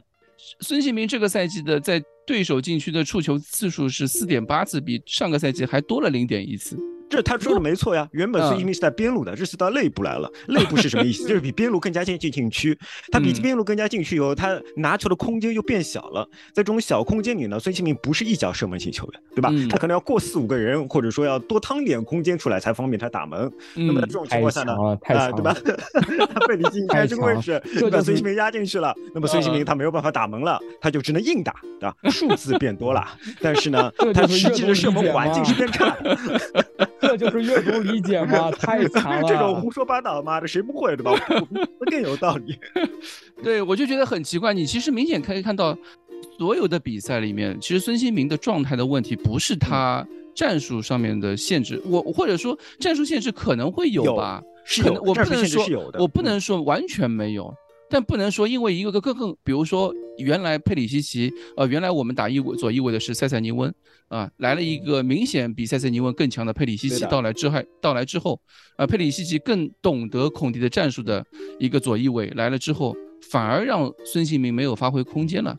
[0.59, 6.77] 孙兴民这个赛季的在对手禁区的触球次数是四点八次，比上个赛季还多了零点一次。
[7.09, 8.07] 这他说的没错呀。
[8.11, 10.29] 原本孙嗯兴民是在边路的，这次到内部来了。
[10.47, 11.27] 内部是什么意思？
[11.27, 12.77] 就是比边路更加接近禁区。
[13.11, 16.27] 他比嗯边路更加进去以后，他拿球的空间又变小了。
[16.53, 19.49] 在这种小空间里呢，孙兴民不是一脚射门型球员，对吧？
[19.53, 23.51] 嗯他可能要过四五个人，或者说要多趟点空间出来才方便他打门。
[23.75, 25.77] 那么在这种情况下呢啊，对吧了。
[26.33, 28.93] 他被李进开这个位置，这 就是把孙兴民压进去了。
[29.13, 31.95] 那么孙兴民嗯他没有办法打门了，他就只能硬打，对吧？
[32.09, 33.05] 数字变多了，
[33.41, 36.17] 但是呢，他实际的射门环境是变差的。
[36.99, 38.51] 这就是阅读理解吗？
[38.51, 39.27] 太 强了！
[39.27, 41.11] 这种胡说八道，妈的，谁不会对吧？
[41.79, 42.57] 我更有道理。
[43.43, 44.53] 对，我就觉得很奇怪。
[44.53, 45.77] 你其实明显可以看到，
[46.37, 57.53] 所有的比赛里面，其实孙兴民的状态的问题不是他战术上面的限制，我或者说战术限制可能会有有吧，是有可能我不能说是有的我不嗯能说完全没有。
[57.89, 63.73] 但不能说，因为一个个更更，比如说原来佩里西奇，呃，原来我们打翼位左翼位的是塞塞尼温，
[64.07, 68.39] 啊、来了一个明显比塞塞尼温更强的佩里西奇到来之后，到来之后，
[68.77, 71.25] 啊，佩里西奇更懂得孔蒂的战术的
[71.59, 72.95] 一个左翼位来了之后，
[73.29, 75.55] 反而让孙兴民没有发挥空间了。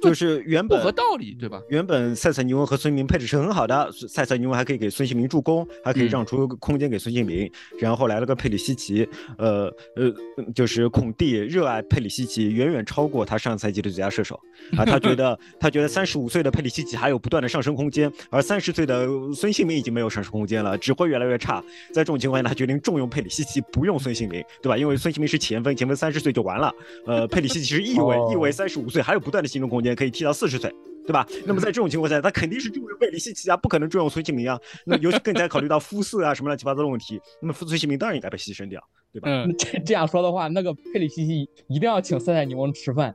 [0.00, 1.60] 就是原本不合道理，对吧？
[1.68, 7.50] 原本塞塞尼翁和孙兴民配置是很好的，塞塞尼翁还可以给孙兴民助攻，还可以让出空间给孙兴民。
[7.78, 10.12] 然后来了个佩里西奇，呃呃，
[10.54, 14.38] 就是孔蒂热爱佩里西奇，远远超过他上赛季的最佳射手
[14.76, 14.84] 啊。
[14.84, 21.62] 他觉得他觉得三十五岁的佩里西奇还有不断的上升空间，而三十岁的孙兴民已经没有上升空间了，只会越来越差。
[21.92, 24.76] 在这种情况下，他决定重用佩里西奇，不用孙兴民，对吧？
[24.76, 26.72] 因为孙兴民是前锋，前锋三十岁就完了。
[27.06, 30.70] 呃，佩里西奇是意味意味三十五岁还有不断的进攻空间，可以踢到四十岁，
[31.06, 31.26] 对吧？
[31.46, 34.58] 那么在这种情况下，他肯定是重用佩里西奇啊，不可能重用孙兴民啊。
[34.84, 39.28] 那尤其更加考虑到肤色啊什么乱七八糟的问题，那么孙兴民当然应该被牺牲掉，对吧？
[39.30, 43.14] 嗯， 这这样说的话，那个佩里西奇一定要请塞塞尼翁吃饭。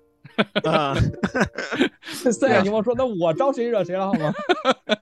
[0.64, 0.96] 啊，
[2.02, 4.34] 塞塞尼翁说：“那我招谁惹谁了，好吗？”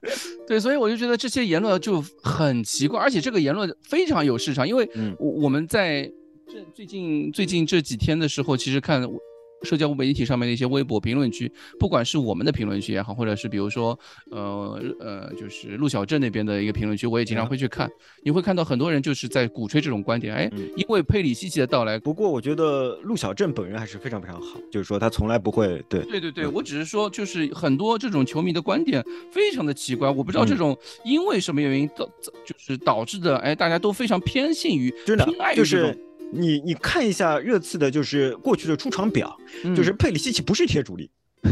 [0.46, 4.86] 对，所以我就觉得这些言论就很奇怪，而且这个言论非常有市场，因为
[5.18, 6.02] 我我们在
[6.46, 9.02] 这最近最近这几天的时候，其实看。
[9.62, 13.98] 社交媒体上面的一些微博评论区，不管是我们的评论区也好，或者是比如说，
[14.30, 17.88] 呃呃，就是陆小镇那边的一个评论区，我也经常会去看。
[18.24, 21.98] 你会看到很多人就是在鼓吹这种观点，哎，因为佩里西奇的到来。
[21.98, 26.00] 不过我觉得陆小镇本人还是非常非常好，就是说他从来不会对。
[26.06, 32.06] 对对对，我只是说，就是很多这种球迷的观点非常的奇怪，我不知道这种因为什么原因导
[32.44, 35.96] 就是导致的，哎，大家都非常偏信于真的偏爱于这种。
[36.32, 39.36] 你你看一下热刺的，就是过去的出场表，
[39.76, 41.10] 就是佩里西奇不是铁主力，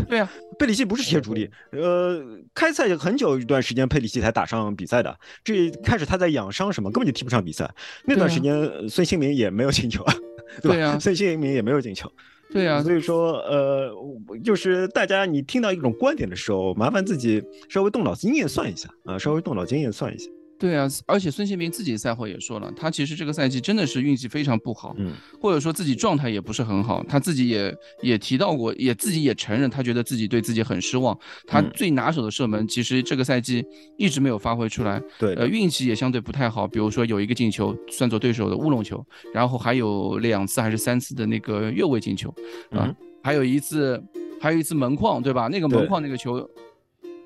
[0.08, 1.50] 对呀， 佩里西不是铁主力。
[1.72, 2.22] 呃，
[2.54, 5.14] 开赛很久一段时间，佩里西才打上比赛的。
[5.44, 7.70] 这开始他在养伤什么，根本就踢不上比赛。
[8.04, 10.14] 那段时间孙兴民也没有进球啊，
[10.62, 12.10] 对呀，孙兴民也没有进球，
[12.50, 12.82] 对呀。
[12.82, 13.94] 所以说，呃，
[14.42, 20.30] 就是大家你听到一种观点的时候，麻烦自己稍微动脑筋验算一下啊，稍微动脑筋验算一下。
[20.60, 27.02] 对啊，而且孙兴民自己赛后也说了，他其实这个赛季真的是运气非常不好，嗯，或者说自己状态也不是很好。
[27.08, 31.18] 他自己也也提到过，也自己也承认，他觉得自己对自己很失望。
[31.46, 33.64] 他最拿手的射门，其实这个赛季
[33.96, 35.02] 一直没有发挥出来。
[35.18, 36.68] 对，呃，运气也相对不太好。
[36.68, 42.28] 比如说有一个进球算作对手的乌龙球，然后还有两次还是三次的那个越位进球，
[42.70, 43.98] 啊，还有一次
[44.38, 45.48] 还有一次门框，对吧？
[45.48, 46.46] 那个门框那个球。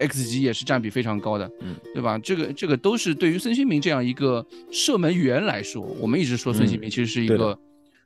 [0.00, 2.18] X 级也是占比非常高的，嗯，对吧？
[2.18, 7.58] 这个这个都是对于孙兴民这样一个射门员来说，我们一直说孙兴民其实是一个，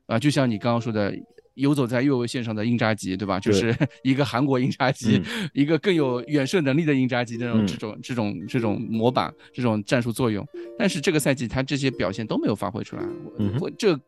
[0.06, 1.14] 啊，就像你刚刚说的，
[1.54, 3.40] 游走在越位线上的英扎吉，对吧？
[3.40, 3.74] 就是
[4.04, 5.20] 一个韩国英扎吉，
[5.52, 10.46] 一个更有远射能力的英扎吉这种这种这种这种模板，这种战术作用。
[10.78, 13.02] 但是这个赛季他这些表现都没有发挥出来，
[13.60, 13.98] 我这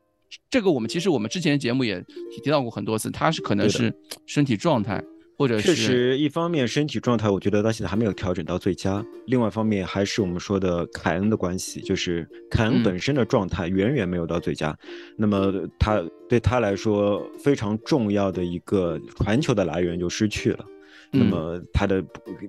[0.48, 2.00] 这个我们其实我们之前节目也
[2.42, 3.92] 提到过很多次，他是可能是
[4.26, 5.02] 身体状态。
[5.40, 14.76] 或者确实，一方面身体状态，我觉得到现在还没有调整到最佳；另外一方面，还是我们说的凯恩的关系，就是凯恩本身的状态远远没有到最佳。
[15.16, 20.66] 那么他对他来说非常重要的一个传球的来源就失去了。
[21.10, 22.02] 那么他的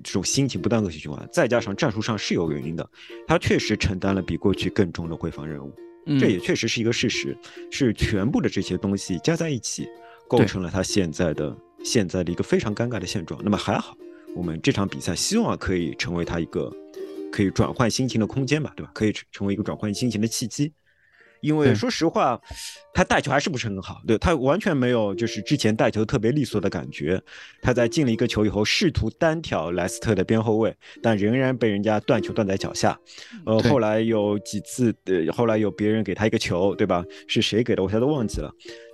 [0.04, 2.86] 这种心情不断恶性循环，再加上战术上是有原因的，
[3.26, 5.74] 他确实承担了比过去更重的回防任务。
[6.20, 7.38] 这也确实是一个事实，
[7.72, 9.88] 是全部的这些东西加在一起，
[10.28, 11.56] 构成了他现在的。
[11.84, 13.96] 现在的一个非常尴尬的现状，那么还好，
[14.36, 16.72] 我们这场比赛希望可以成为他一个
[17.32, 18.92] 可以转换心情的空间吧，对吧？
[18.94, 20.74] 可以成为一个转换心情的契机。
[21.42, 22.40] 因为说实话，
[22.94, 27.20] 他带球还是不是很好，对他完全没有就是之前带球特别利索的感觉。
[27.64, 32.96] 他在进了一个球以后，试图单挑莱斯特的边后卫，但仍然被人家断球断在脚下。
[33.44, 37.04] 呃，后来有几次，呃，后来有别人给他一个球，对吧？
[37.28, 37.82] 是谁给的？
[37.82, 38.54] 我现在都忘记了。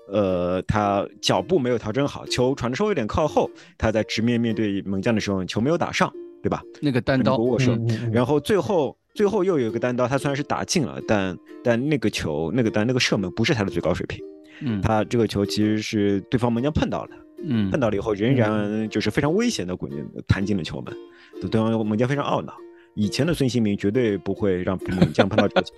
[0.09, 6.61] 呃，他脚步没有调整好，球传的稍微有点靠后，他在直面面对门将的时候，球没有打上，对吧？
[6.81, 7.77] 那个单刀握手，
[8.11, 14.23] 然后最后最后又有一个单刀，他虽然是打进了，但但那个球那个单那个射门不是他的最高水平，
[14.61, 17.09] 嗯，他这个球其实是对方门将碰到了，
[17.43, 19.91] 嗯，碰到了以后仍然就是非常危险的滚
[20.27, 20.95] 弹进了球门，
[21.41, 22.53] 对方门将非常懊恼，
[22.95, 25.73] 以前的孙兴民绝对不会让门将碰到这个球。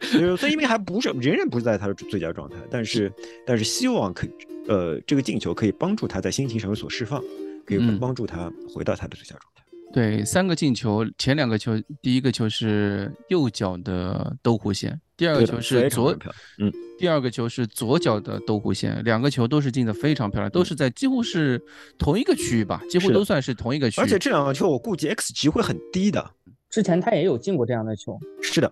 [0.00, 3.12] 就是孙兴民还不是仍然不在他的最佳状态，但是
[3.44, 4.30] 但是希望可以，
[4.68, 7.22] 呃，这个进球可以帮助他在心情上有所释放，
[7.66, 9.64] 可以帮助他回到他的最佳状态。
[9.92, 16.14] 对，三个进球，前两个球，第一个球是右脚的兜弧线，第二个球是左，
[16.58, 21.60] 嗯，第二个球是左脚的兜弧线，两个球都是进的非常漂亮，都是在几乎是
[21.98, 24.04] 同一个区域吧，几乎都算是同一个区域。
[24.04, 26.32] 而且这两个球我估计 X 级会很低的，
[26.68, 28.18] 之前他也有进过这样的球。
[28.42, 28.70] 是的。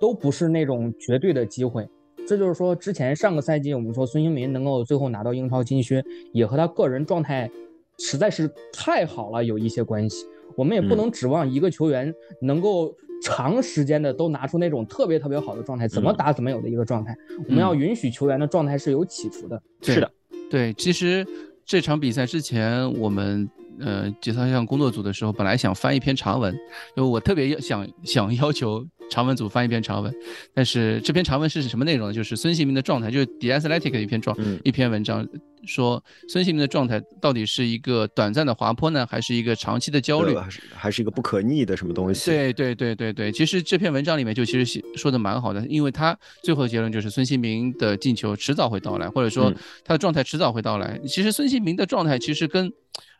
[0.00, 1.88] 都不是那种绝对的机会，
[2.26, 7.50] 这就是说，之前上个赛季我们说孙兴民能够最后拿到英超金靴，也和他个人状态
[7.98, 10.26] 实在是太好了有一些关系。
[10.56, 17.16] 我们也不能指望一个球员能够长时间的都拿出那种特别特别好的状态，怎么打怎么有的一个状态。
[17.48, 19.60] 我们要允许球员的状态是有起伏的。
[19.82, 20.10] 是的，
[20.50, 21.26] 对，其实
[21.64, 23.48] 这场比赛之前，我们
[23.80, 26.52] 呃节操项工作组的时候，本来想翻一篇长文，
[26.96, 30.12] 因为我特别要想想要求长文组翻一篇长文，
[30.54, 32.14] 但是这篇长文是什么内容呢？
[32.14, 35.26] 就是孙兴民的状态，就是 The Athletic 的一篇状、嗯一篇文章，
[35.66, 40.34] 说孙兴民的状态到底是一个短暂的滑坡呢，还是一个长期的焦虑？
[40.34, 50.98] 呃还是还是一个不可逆的什么东西？，对对对对对，其实这篇文章里面就其实写说的蛮好的，因为他最后的结论就是孙兴民的进球迟早会到来，或者说嗯他的状态迟早会到来。
[51.06, 52.72] 其实孙兴民的状态其实跟，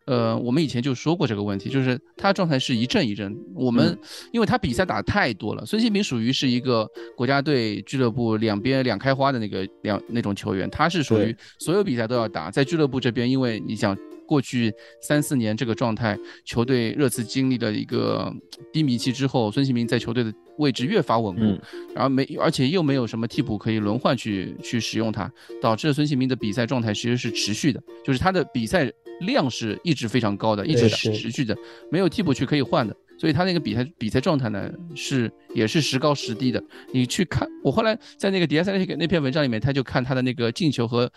[0.07, 3.35] 呃，我们以前就说过这个问题，就是他状态是一阵一阵。
[3.55, 3.99] 我们、嗯
[4.33, 13.97] 因为他比赛打的太多了，孙兴民属于是一个国家队俱乐部两边两开花的那个两那种球员，他是属于所有比赛都要打，在俱乐部这边，因为你想。
[14.27, 18.33] 过去三四年这个状态，球队热刺经历了一个
[18.73, 21.61] 低迷期之后，孙兴民在球队的位置越发稳固，嗯
[21.95, 31.57] 然后没而且又没有什么替补可以轮换去去使用他，导致孙兴民的比赛状态其实是持续的，就是他的比赛量是一直非常高的，一直是持续的，
[31.91, 36.63] 没有替补去可以换的，所以他那个比赛比赛状态呢是也是时高时低的。
[36.93, 41.11] 你去看，我后来在那个迪亚塞那个那篇文章里面，他就看他的那个进球和。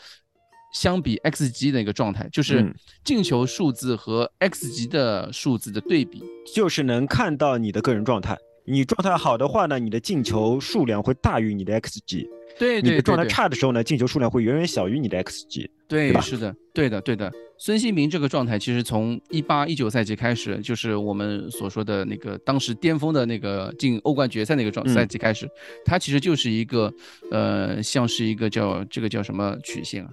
[0.73, 8.37] 相比 x 级的一个状态，就是嗯进球数字和 x 级的数字的对比，就是能看到你的个人状态。
[8.69, 12.27] 你状态好的话呢，你的进球数量会大于你的 xg；
[12.59, 15.69] 对对对你的状态差的时候呢，进球数量会远远小于你的 xg。
[15.87, 17.31] 对，对吧是的，对的，对的。
[17.57, 25.49] 孙兴民这个状态，其实从一八一九赛季开始，就是我们所说的那个当时巅峰的那个进欧冠决赛那个状嗯赛季开始，
[25.85, 26.93] 他其实就是一个
[27.31, 30.11] 呃，像是一个叫这个叫什么曲线啊，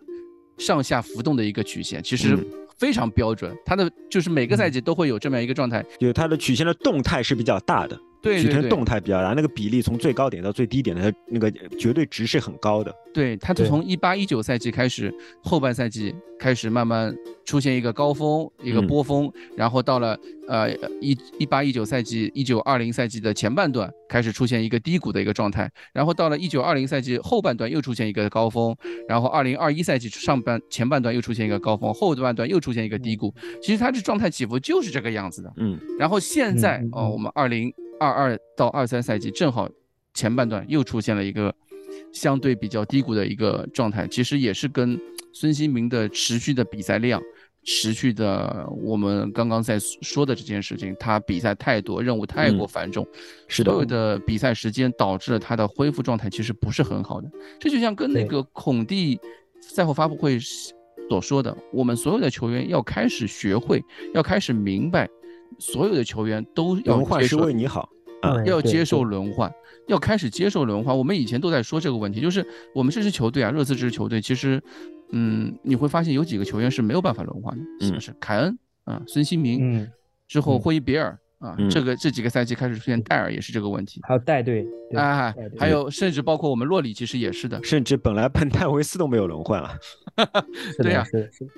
[0.59, 2.45] 上下浮动的一个曲线，其实嗯
[2.79, 3.55] 非常标准。
[3.65, 5.85] 它的就是每个赛季都会有这么样一个状态。
[5.99, 12.95] 就是它的曲线的动态是比较大的，曲线对对对，动态比较大，那个比例从最高点到最低点的那个绝对值是很高的。
[13.13, 20.19] 对，它是从一八一九赛季开始，后半赛季开始慢慢出现一个高峰，一个嗯波峰，然后到了
[20.49, 20.71] 呃
[21.01, 28.75] 一一八一九赛季、一九二零赛季的前半段开始出现一个低谷的一个状态，然后到了一九二零赛季后半段又出现一个高峰，
[29.09, 33.33] 然后二零二一赛季上半前半段又出现一个高峰，后半段又出现一个低谷。
[33.63, 35.53] 其实它这状态起伏就是这个样子的。
[35.57, 39.69] 嗯，然后现在哦，嗯我们二零二二到二三赛季正好
[40.15, 41.55] 前半段又出现了一个
[42.15, 44.99] 相对比较低谷的一个状态，其实也是跟
[45.33, 47.21] 孙兴民的持续的比赛量、
[47.65, 53.07] 持续的我们刚刚在说的这件事情，他比赛太多，任务太过嗯繁重，
[53.49, 57.29] 是的所有的比赛时间导致了他的恢复状态其实不是很好的。
[57.59, 59.19] 这就像跟那个孔蒂
[59.61, 60.39] 赛后发布会
[61.09, 63.83] 所说的，我们所有的球员要开始学会，
[64.15, 65.09] 要开始明白，
[65.59, 67.89] 所有的球员都要轮换是接受为你好。
[68.45, 69.53] 要接受轮换，
[69.89, 70.97] 要开始接受轮换。
[70.97, 74.63] 我们以前都在说这个问题，就是我们这支球队啊，热刺这支球队，其实，
[75.13, 79.91] 嗯，你会发现有几个球员是没有办法轮换的，是不是凯恩啊、孙兴民，嗯，
[80.29, 84.01] 之后嗯霍伊比尔啊，嗯这个这几个赛季开始出现戴尔也是这个问题。
[84.05, 87.63] 还有带队，对啊还有甚至包括我们洛里，其实也是的。
[87.63, 89.77] 甚至本来本戴维斯都没有轮换啊。
[90.77, 91.05] 是的，对呀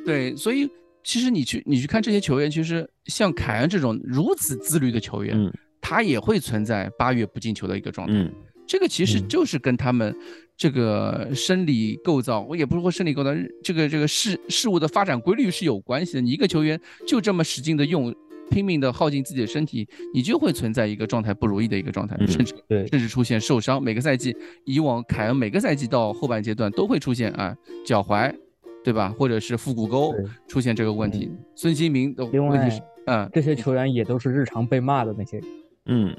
[0.04, 0.68] 对，所以
[1.04, 5.52] 其实你去你去看这些球员，其实像凯恩这种如此自律的球员，嗯
[5.88, 8.12] 他也会存在八月不进球的一个状态。
[8.12, 8.32] 嗯
[8.66, 10.12] 这个其实嗯就是跟他们
[10.56, 13.30] 这个生理构造，我也不是说生理构造，
[13.62, 16.20] 这个这个事事物的发展规律是有关系的。
[16.20, 18.12] 你一个球员就这么使劲的用，
[18.50, 23.80] 拼命的耗尽自己的身体，你就会存在一个状态不如意的一个状态，嗯甚至对甚至出现受伤。
[23.80, 28.34] 每个赛季，以往凯恩每个赛季到后半阶段都会出现啊脚踝，
[28.82, 29.14] 对吧？
[29.16, 30.12] 或者是腹股沟
[30.48, 31.30] 出现这个问题。
[31.54, 35.46] 孙兴民的问题是，嗯，这些球员也都是日常被骂的那些人，
[35.86, 36.14] 嗯，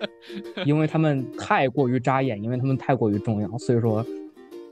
[0.66, 4.04] 因为他们太过于扎眼，因为他们太过于重要，所以说，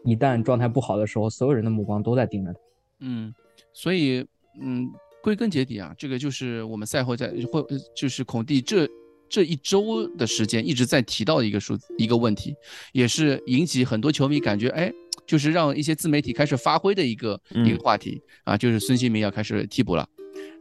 [0.04, 2.60] 一旦状态不好的时候，所有人的目光都在盯着他。
[3.00, 3.32] 嗯，
[3.72, 4.26] 所以
[4.60, 4.90] 嗯，
[5.22, 7.64] 归根结底啊，这个就是我们赛后在会
[7.94, 8.88] 就是孔蒂这
[9.28, 12.54] 这一周的时间一直在提到的一个数一个问题，
[12.92, 14.92] 也是引起很多球迷感觉哎，
[15.26, 20.06] 就是让一些自媒体开始发挥的一个、一个嗯话题啊，就是孙兴民要开始替补了。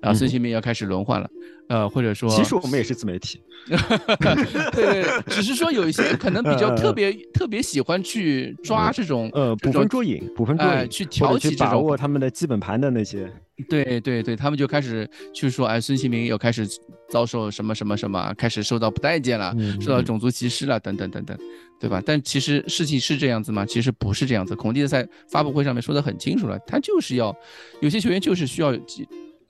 [0.01, 1.29] 啊，孙兴民要开始轮换了，
[1.69, 3.41] 呃，或者说，其实我们也是自媒体。
[3.67, 13.31] 对对，对只是说有一些可能比较特别特别喜欢去抓这种呃，捕风捉影，捕风捉影，哎去挑起这种把握他们的基本盘的那些。
[13.69, 16.67] 对对对，他们就开始去说，哎，孙兴民又开始
[17.07, 21.37] 遭受什么什么什么，开始受到不待见了，嗯受到种族歧视了，等等等等，
[21.79, 22.01] 对吧？
[22.03, 23.63] 但其实事情是这样子吗？
[23.63, 24.55] 其实不是这样子。
[24.55, 27.35] 孔蒂在发布会上面说的很清楚了，他就是要
[27.81, 28.75] 有些球员就是需要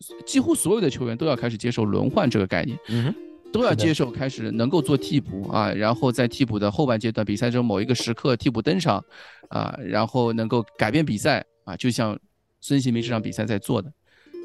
[0.02, 2.78] 几几乎所有的球员都要开始接受轮换这个概念。
[2.89, 3.14] 嗯，
[3.52, 9.04] 都要接受开始能够做替补啊，然后在替补的后半阶段比赛中某一个时刻替补登场
[9.49, 12.18] 啊，然后能够改变比赛啊，就像
[12.60, 13.91] 孙兴民这场比赛在做的，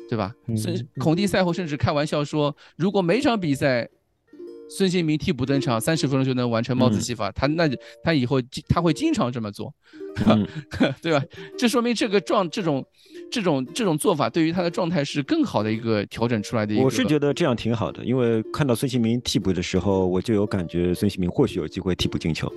[0.09, 0.35] 对吧？
[0.49, 3.89] 嗯孙孔蒂赛后甚至开玩笑说，如果每场比赛
[4.69, 7.71] 孙兴民替补登场，三十分钟就能完成帽子戏法，他那
[8.03, 9.73] 他以后他会经常这么做，
[10.27, 10.47] 嗯
[11.03, 11.23] 对吧？
[11.59, 12.85] 这说明这个状这种
[13.31, 16.83] 这种这种做法对于他的状态是更好的一个调整出来的一个。
[16.83, 22.51] 我是觉得这样挺好的，因为看到孙兴民替补的时候，我就有感觉孙兴民或许有机会替补进球。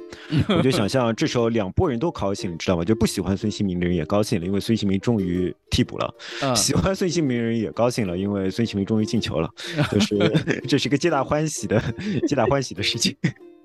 [0.47, 2.84] 我就想 象这时候两拨人都高兴，你知道吗？
[2.84, 6.07] 就不喜欢孙兴民的人也高兴了，因为孙兴民终于替补了；
[6.41, 9.49] 嗯喜欢孙兴民的人也高兴了，因为孙兴民终于进球了。
[9.91, 11.82] 就是这是一个皆大欢喜的、
[12.28, 13.16] 皆大欢喜的事情。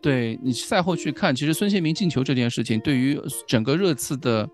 [0.04, 4.46] 对你赛后去看，其实孙兴民进球这件事情对于整个热刺的，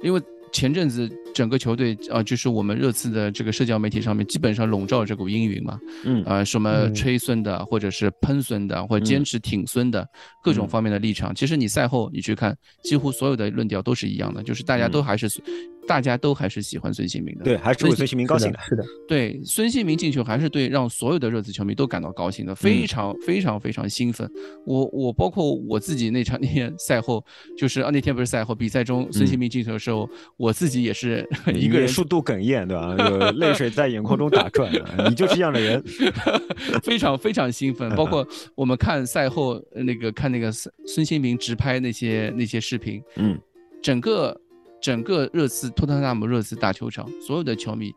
[0.00, 0.22] 因为
[0.52, 6.94] 前阵子整个球队啊、就是我们热刺的这个社交媒体上面基本上笼罩这股阴云嘛，嗯呃，什么嗯。
[6.94, 10.08] 吹孙的，或者是喷孙的，或者坚持挺孙的，
[10.40, 10.68] 各种嗯。
[10.68, 11.34] 方面的立场。
[11.34, 15.28] 其实你赛后你去看，几乎所有的论调都是一样的，就是大家都嗯还是、
[15.86, 17.44] 大家都还是喜欢孙兴民的。
[17.44, 18.58] 对，还是为孙兴民高兴的。
[18.60, 24.30] 是的，对，孙兴民进球还是对让所有的热刺球迷都感到高兴的，非嗯常非常非常兴奋。
[24.64, 27.24] 我我包括我自己那场 那天赛后，
[27.56, 32.96] 就是啊那天不是赛后比赛中孙兴民进球的时候，我自己也是 一个人数度哽咽，对吧？
[32.98, 34.72] 有泪水在眼眶中打转。
[35.08, 35.82] 你就是这样的人。
[36.82, 37.94] 非常非常兴奋。
[37.94, 43.38] 包括我们看赛后呃那个看那个孙孙兴民直拍那些那些视频，嗯，
[43.82, 44.38] 整个
[44.86, 47.92] 整个热刺托特纳姆热刺大球场所有的球迷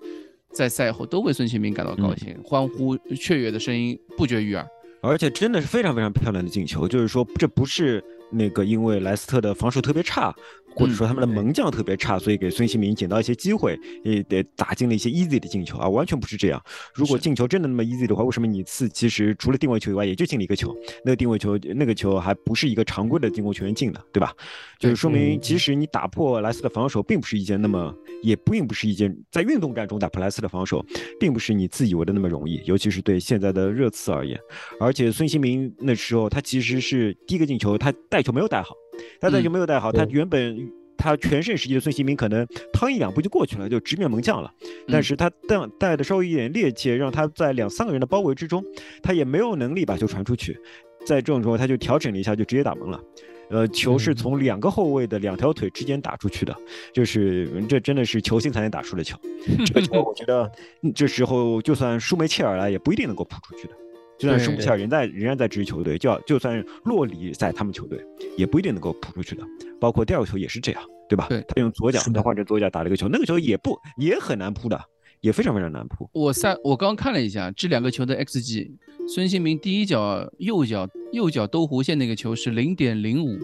[0.52, 4.68] 在赛后都为孙兴民感到高兴，欢呼雀跃的声音不绝于耳。
[5.00, 10.36] 而且真的是非常非常漂亮的进球，就是说这不是那个因为莱斯特的防守特别差，
[10.76, 16.62] 或者说他们的门将特别差，所以给孙兴民捡到一些机会，也得打进了一些 easy 的进球啊，完全不是这样。
[16.94, 20.76] 如果进球真的那么 easy 的话，为什么你次其实除了定位球以外，也就进了一个球？
[21.04, 24.34] 那个定位球，那个球还不是一个常规的进攻球员进的，对吧？
[24.80, 30.86] 就是说明嗯其实你打破莱斯的防守，并不是一件那么，也并不是一件在运动战中打破莱斯的防守，
[31.20, 34.40] 并不是你自以为的那么容易，尤其是对现在的热刺而言。
[34.80, 38.74] 而且孙兴民那时候他其实是第一个进球，他带球没有带好，
[39.20, 44.52] 他带球嗯没有带好，他原本他全盛时期的孙兴民可能趟一两步就过去了，就直面门将了。
[44.88, 48.64] 但嗯是他带带的稍微一点趔趄，让他在两三个人的包围之中，
[49.02, 50.58] 他也没有能力把球传出去。
[51.06, 53.02] 在这种时候，他就调整了一下，就直接打门了。
[53.50, 56.56] 呃，球是嗯从两个后卫的两条腿之间打出去的，
[56.94, 59.18] 就是这真的是球星才能打出的球。
[59.66, 60.52] 这个球我觉得
[60.84, 63.74] 嗯这时候就算舒梅切尔来，也不一定能够扑出去的。
[64.20, 67.98] 就算舒梅对切尔仍在仍然在支持球队，就要就算洛里在他们球队，
[68.38, 69.44] 也不一定能够扑出去的。
[69.80, 71.26] 包括第二个球也是这样，对吧？
[71.30, 74.78] 对他用左脚，他换成左脚打了一个球，那个球也不也很难扑的，
[75.22, 76.10] 也非常非常难扑。
[76.12, 78.70] 我赛我刚看了一下这两个球的 xg，
[79.08, 83.38] 孙兴民第一脚右脚右脚兜弧线那个球是零点零五，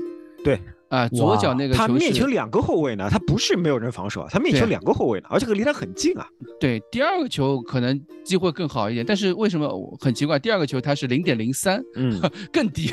[0.43, 0.59] 对
[0.89, 6.27] 啊，左脚那个他球是面前两个后卫呢，他不是没有人防守啊，他面前两个后卫呢，而且离他很近啊。
[6.59, 9.69] 对，第二个球可能机会更好一点，但是为什么
[9.99, 10.37] 很奇怪？
[10.39, 12.19] 第二个球他是零点零三，嗯，
[12.53, 12.89] 更低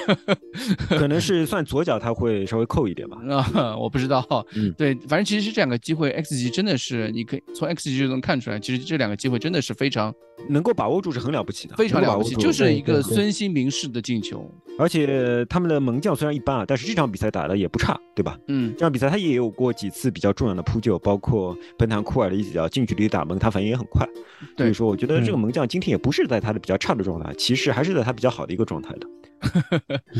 [0.88, 3.18] 可能是算左脚他会稍微扣一点吧。
[3.54, 4.26] 啊，我不知道。
[4.54, 10.12] 嗯 对，反正其实这两个机会 x 级真的是，你可以从 x 级就能看出来，其实这两个机会真的是非常
[10.48, 14.50] 能够把握住是很了不起的，非常了不起，就是一个孙兴民式的进球。
[14.78, 18.38] 而且他们的门将虽然一般啊，但是这场比赛打的也不差，对吧？
[18.46, 24.08] 嗯这，场比赛他也有过几次比较重要的扑救，包括本坦库尔的一脚近距离打门，他反应也很快。
[24.56, 29.06] 所以说我觉得这个嗯门将今天也不是在他的比较差的状态，其实还是在他比较好的一个状态的。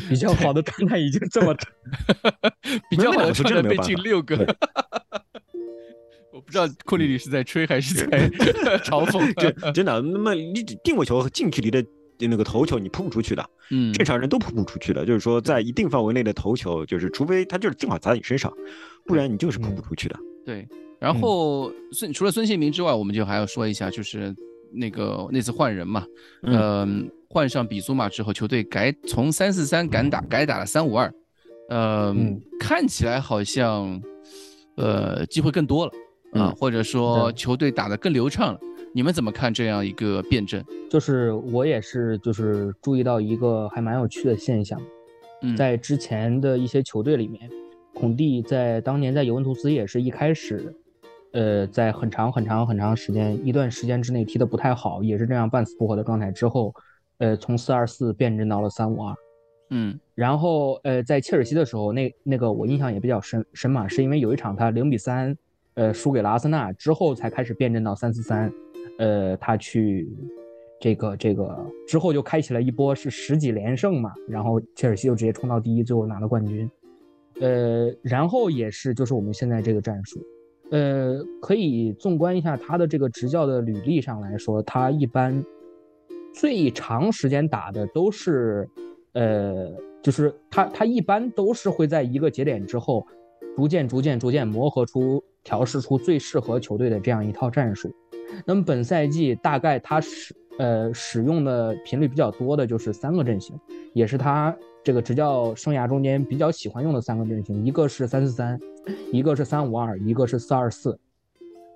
[0.09, 1.55] 比较好的状态已经这么
[2.91, 4.57] 比较好的那两个球传的被真的没有办法进六个。
[6.33, 8.29] 我不知道库里里是在吹还是在
[8.83, 9.33] 嘲讽。
[9.35, 11.85] 真真的，那么你定位球和近距离的
[12.19, 15.05] 那个头球你扑不出去的，嗯，正常人都扑不出去的。
[15.05, 18.53] 就是说，在一定范围内的头球，就是除非他就是正好砸在你身上，
[19.05, 20.17] 不然你就是扑不出去的。
[20.47, 20.69] 对，
[21.01, 24.35] 然后孙除了孙兴民之外，我们就还要说一下，就是
[24.73, 26.05] 那个那次换人嘛，
[26.43, 31.13] 嗯、换上比苏马之后，球队改从三四三改打改打了三五二，
[31.69, 34.01] 呃，嗯看起来好像
[34.77, 35.93] 呃机会更多了
[36.33, 38.61] 啊，嗯或者说球队打得更流畅了。
[38.95, 40.63] 你们怎么看这样一个辩证？
[40.91, 44.79] 就是我也是就是注意到一个还蛮有趣的现象，
[45.41, 47.49] 嗯，在之前的一些球队里面，
[47.95, 50.75] 孔蒂在当年在尤文图斯也是一开始，
[51.33, 56.75] 呃，在很长很长很长时间一段时间之内踢得不太好，也是这样半死不活的状态之后，
[57.17, 59.15] 呃，从四二四变阵到了三五二。
[59.75, 65.35] 嗯然后呃，在切尔西的时候，那那个我印象也比较深深嘛，是因为有一场他零比三，
[65.73, 68.53] 呃，输给了阿森纳之后，才开始变阵到三四三，
[68.99, 70.09] 呃，他去
[70.81, 71.57] 这个这个
[71.87, 76.71] 之后就开启了一波是十几连胜嘛，然后切尔西就直接冲到第一，最后拿了冠军，
[77.41, 80.21] 呃，然后也是就是我们现在这个战术，
[80.71, 85.45] 呃，可以纵观一下他的这个执教的履历上来说，他一般
[86.35, 88.69] 最长时间打的都是，
[89.13, 89.71] 呃，
[90.03, 93.07] 就是他他一般都是会在一个节点之后，
[93.57, 97.95] 逐渐逐渐逐渐磨合出调试出最适合球队的这样一套战术。
[98.45, 103.59] 那么本赛季大概他使呃使用的频率比较多的就是三个阵型，
[103.93, 108.61] 也是他这个执教生涯中间比较喜欢用的三个阵型，一个是三四三。
[109.13, 110.99] 一个是三五二，一个是四二四，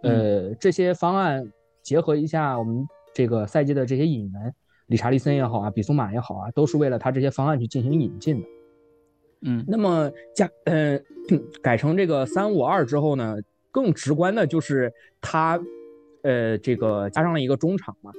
[0.02, 1.48] 呃，这些方案
[1.80, 2.84] 结合一下我们
[3.14, 4.52] 这个赛季的这些引援，
[4.88, 8.48] 理查利森也好啊，比苏马也好啊，都是为了他这些方案去进行引进的。
[9.42, 10.98] 嗯，那么加呃
[11.62, 13.36] 改成这个三五二之后呢，
[13.70, 15.57] 更直观的就是他
[16.27, 18.12] 呃这个加上了一个中场嘛，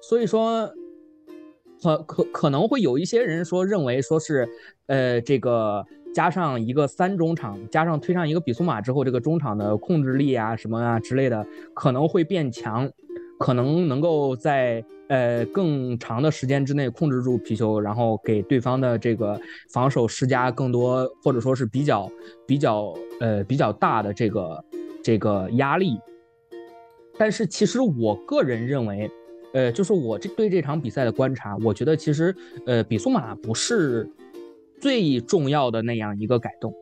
[0.00, 0.72] 所以说
[1.82, 4.48] 可可可能会有一些人说认为说是
[4.86, 5.84] 呃这个。
[6.12, 12.90] 加上一个三中场，加上推上一个比苏马之后，这个中场的控制力啊什么啊之类的可能会变强，
[13.38, 19.40] 可能能够在呃更长的时间之内控制住皮球，然后给对方的这个
[19.72, 22.10] 防守施加更多或者说是比较
[22.44, 24.64] 比较呃比较大的这个
[25.04, 25.96] 这个压力。
[27.20, 29.10] 但是其实我个人认为，
[29.52, 32.34] 呃，就是我这对这场比赛的观察，我觉得其实
[32.66, 34.08] 呃比苏马不是。
[34.80, 36.74] 最重要的那样一个改动，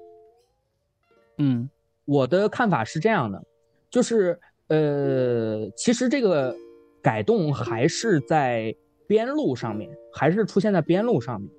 [1.39, 1.68] 嗯，
[2.05, 3.43] 我的看法是这样的，
[3.91, 6.55] 就是呃，其实这个
[7.03, 8.72] 改动还是在
[9.09, 11.51] 边路上面，还是出现在边路上面。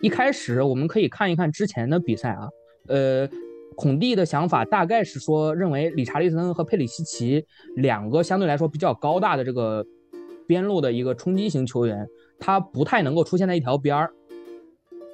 [0.00, 2.48] 一开始我们可以看一看之前的比赛啊，
[2.86, 3.28] 呃，
[3.76, 7.44] 孔蒂的想法大概是说，认为理查利森和佩里西奇
[7.76, 9.84] 两个相对来说比较高大的这个
[10.46, 12.06] 边路的一个冲击型球员，
[12.38, 14.10] 他不太能够出现在一条边儿。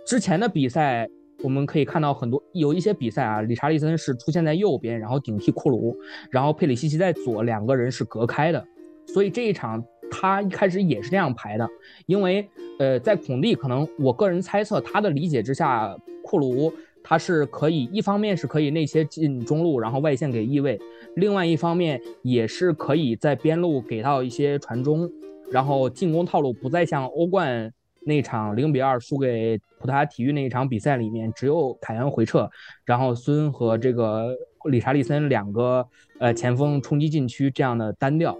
[0.06, 1.08] 之前的比赛，
[1.42, 5.94] 我们可以看到很多有一些比赛啊，理查利森是出现在右边，然后顶替库卢，
[6.30, 8.64] 然后佩里西奇在左，两个人是隔开的。
[9.06, 11.68] 所以这一场他一开始也是这样排的，
[12.06, 12.48] 因为
[12.78, 16.72] 呃，在孔蒂可能我个人猜测他的理解之下，库卢
[17.04, 20.80] 他是可以一方面是可以内切进中路，然后外线给翼位，
[21.14, 25.08] 另外一方面也是可以在边路给到一些传中，
[25.52, 27.72] 然后进攻套路不再像欧冠。
[28.06, 32.46] 那场零比二输给葡萄牙体育那一场比赛里面，只有凯恩回撤，
[32.84, 35.88] 然后孙和这个理查利森两个
[36.18, 38.36] 呃前锋冲击禁区这样的单调。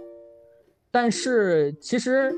[0.91, 2.31] 但是其实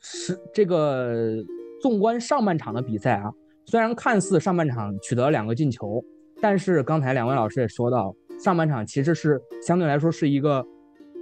[0.00, 1.44] 是这个
[1.82, 3.30] 纵观上半场的比赛啊，
[3.66, 6.02] 虽然看似上半场取得了两个进球，
[6.40, 10.66] 但是刚才两位老师也说到，上半场其实是相对来说是一个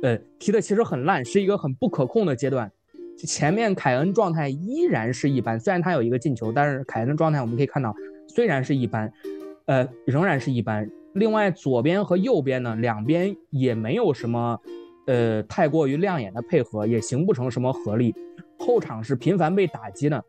[0.03, 2.70] 呃踢的其实很烂，是一个很不可控的阶段。
[3.18, 7.95] 前面凯恩状态依然是一般，虽然他有一个进球，但是凯恩的状态我们可以看到
[8.28, 9.12] 虽然是一般，
[9.66, 10.89] 呃，仍然是一般。
[11.14, 14.61] 另外左边和右边呢，两边也没有什么，
[15.07, 18.14] 呃，太过于亮眼的配合，也形不成什么合力。
[18.57, 20.24] 后场是频繁被打击的，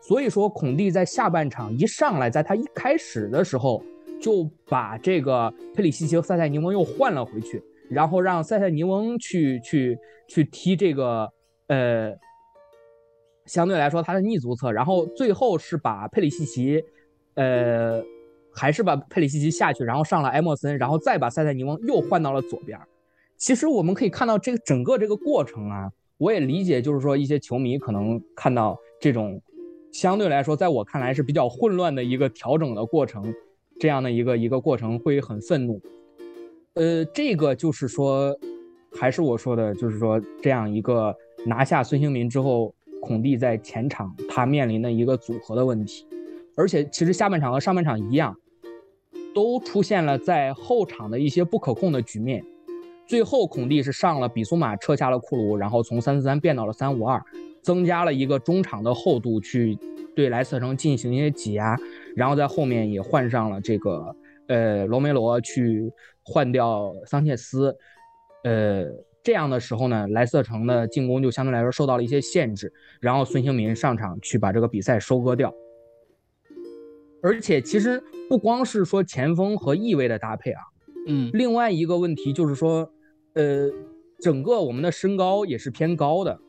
[0.00, 3.82] 所以说孔蒂在下半场一上来，在他一开始的时候
[4.20, 11.32] 就把这个佩里西奇和塞塞尼翁又换了回去，然后让塞塞尼翁去去去踢这个，
[11.68, 12.14] 呃。
[13.46, 16.84] 相对来说，他的逆足侧，然后最后是把佩里西奇，
[17.32, 18.04] 呃，
[18.52, 22.78] 还是把佩里西奇下去，然后上了埃莫森，然后再把塞塞尼翁又换到了左边。
[23.38, 29.40] 其实我们可以看到这个整个这个过程啊，我也理解，就是说一些球迷可能看到这种
[30.00, 33.34] 相对来说，在我看来是比较混乱的一个调整的过程，
[33.80, 35.82] 这样的一个一个过程会很愤怒。
[36.74, 38.32] 呃，这个就是说，
[38.92, 41.12] 还是我说的，就是说这样一个
[41.44, 42.72] 拿下孙兴民之后。
[43.00, 46.04] 孔蒂在前场他面临的一个组合的问题，
[46.56, 48.36] 而且其实下半场和上半场一样，
[49.32, 52.44] 都出现了在后场的一些不可控的局面。
[53.06, 57.22] 最后孔蒂是上了比苏马，撤下了库卢，然后从三四三变到了三五二，
[57.68, 59.78] 增加了一个中场的厚度去
[60.16, 61.76] 对莱斯特城进行一些挤压，
[62.16, 64.16] 然后在后面也换上了这个
[64.46, 65.92] 呃罗梅罗去
[66.22, 67.76] 换掉桑切斯，
[68.44, 68.86] 呃。
[69.20, 75.52] 这样的时候呢，莱斯特城的进攻就相对来说受到了一些限制，然后孙兴民上场去把这个比赛收割掉。
[77.22, 80.62] 而且其实不光是说前锋和翼位的搭配啊，
[81.08, 82.90] 嗯，另外一个问题就是说，
[83.34, 83.68] 呃，
[84.18, 86.40] 整个我们的身高也是偏高的，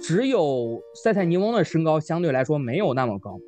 [0.00, 3.38] 只有塞塞尼翁的身高相对来说没有那么高，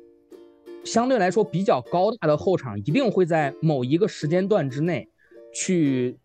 [0.83, 5.07] 相对来说比较高大的后场一定会在某一个时间段之内
[5.53, 6.17] 去。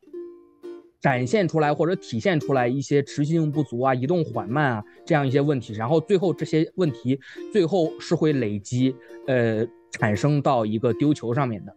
[0.99, 7.21] 展现出来或者体现出来一些持续性不足啊、移动缓慢啊这样一些问题，然后最后这些问题
[7.53, 8.93] 最后是会累积，
[9.29, 11.73] 呃，产生到一个丢球上面的。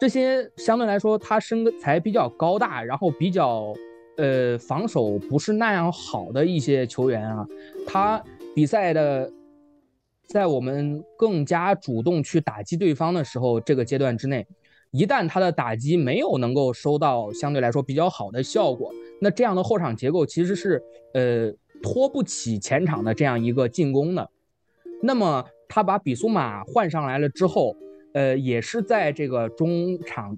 [0.00, 3.74] 这些相对来说他身材比较高大，然后比较
[4.18, 7.46] 呃防守不是那样好的一些球员啊，
[7.86, 8.22] 他
[8.54, 9.32] 比赛的
[10.26, 14.46] 在我们更加主动去打击对方的时候，这个阶段之内，
[14.90, 18.92] 一旦他的打击没有能够收到相对来说比较好的效果，
[19.22, 20.82] 那这样的后场结构其实是
[21.14, 21.50] 呃
[21.82, 24.30] 拖不起前场的这样一个进攻的。
[25.02, 27.74] 那么他把比苏马换上来了之后。
[28.14, 30.36] 呃，也是在这个中场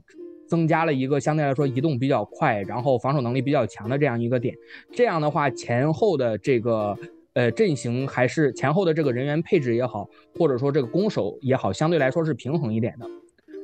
[0.51, 4.53] 增加了一个相对来说移动比较快，然后防守能力比较强的这样一个点。
[4.93, 6.99] 这样的话，前后的这个
[7.35, 13.07] 呃阵型还是前后的这个人员配置也好，或者说这个攻守也好，相对来说是平衡一点的。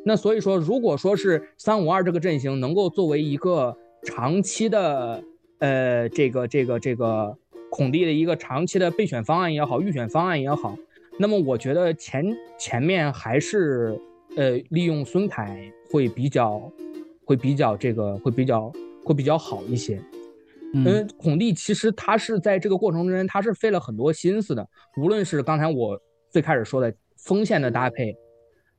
[0.05, 5.21] 那所以说，如果说是三五二这个阵型能够作为一个长期的
[5.59, 7.37] 呃这个这个这个
[7.69, 10.77] 孔蒂的一个长期的备选方案也好，预选方案也好。
[11.19, 12.25] 那么我觉得前
[12.57, 13.99] 前面还是
[14.37, 16.71] 呃利用孙凯会比较
[17.25, 18.73] 会比较这个会比较
[19.05, 20.01] 会比较好一些。
[20.75, 24.69] 嗯，孔蒂其实他是在这个过程中间他是费了很多心思的，
[24.99, 25.99] 无论是刚才我
[26.31, 28.15] 最开始说的锋线的搭配、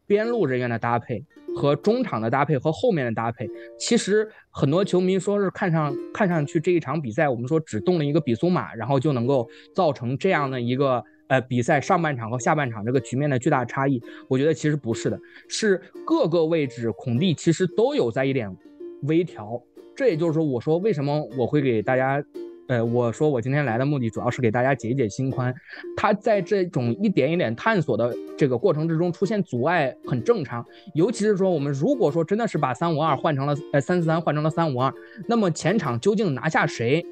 [0.05, 3.49] 边路人员的搭配和中场的搭配和后面的搭配，
[3.80, 11.03] 其实很多球迷说是看上看上去这一场比赛我们说只动了一个比苏马，然后就能够造成这样的一个。
[11.28, 15.19] 呃，比赛上半场和下半场这个局面的巨大差异，我觉得其实不是的，
[15.49, 18.55] 是各个位置孔蒂其实都有在一点
[19.03, 19.61] 微调。
[19.95, 22.23] 这也就是说，我说为什么我会给大家，
[22.67, 25.53] 呃，我说我今天来的目的主要是给大家解解心宽。
[25.95, 30.63] 他在这种一点一点探索的这个过程之中出现阻碍很正常，
[30.93, 34.93] 尤其是说我们如果说真的是把三五二换成了呃三四三换成了三五二，
[35.28, 37.05] 那么前场究竟拿下谁？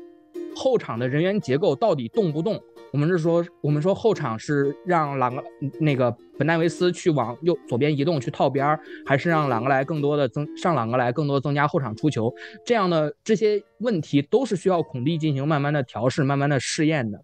[0.56, 2.62] 后场的人员结构到底动不动？
[2.96, 5.44] 我们是说，我们说后场是让朗格
[5.82, 12.34] 那个本戴维斯去往右左边移动去套边儿，还是让朗格莱更多的增上朗格莱更多增加后场出球？
[12.66, 17.22] 这样的这些问题都是需要孔蒂进行慢慢的调试、慢慢的试验的。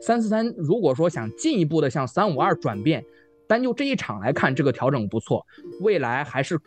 [0.00, 3.04] 三四三如果说想进一步的向三五二转变，
[3.46, 5.46] 单就这一场来看，这个调整不错，
[5.82, 6.58] 未来还是。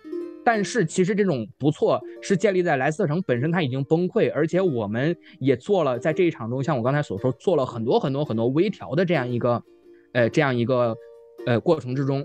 [0.46, 9.64] 但是其实这种不错是建立在莱斯特城本身它已经崩溃，而且我们也做了在这一场中，像我刚才所说，做了很多很多很多微调的这样一个，
[10.14, 10.96] 呃，这样一个，
[11.48, 12.24] 呃，过程之中，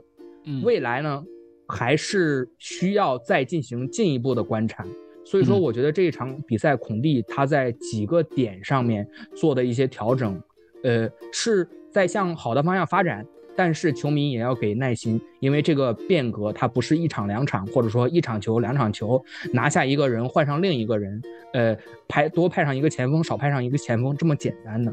[0.62, 1.24] 未来呢
[1.66, 4.86] 还是需要再进行进一步的观察。
[5.24, 10.38] 所以说，我觉得这一场比赛孔蒂他在几个点上面做的一些调整，
[10.82, 13.26] 呃，是在向好的方向发展。
[13.62, 21.20] 但是球迷也要给耐心，因为这个变革它不是一场两场，或者说一场球两场球拿下一个人换上另一个人，
[21.52, 21.76] 呃，
[22.08, 24.90] 派多派上一个前锋少派上一个前锋这么简单的。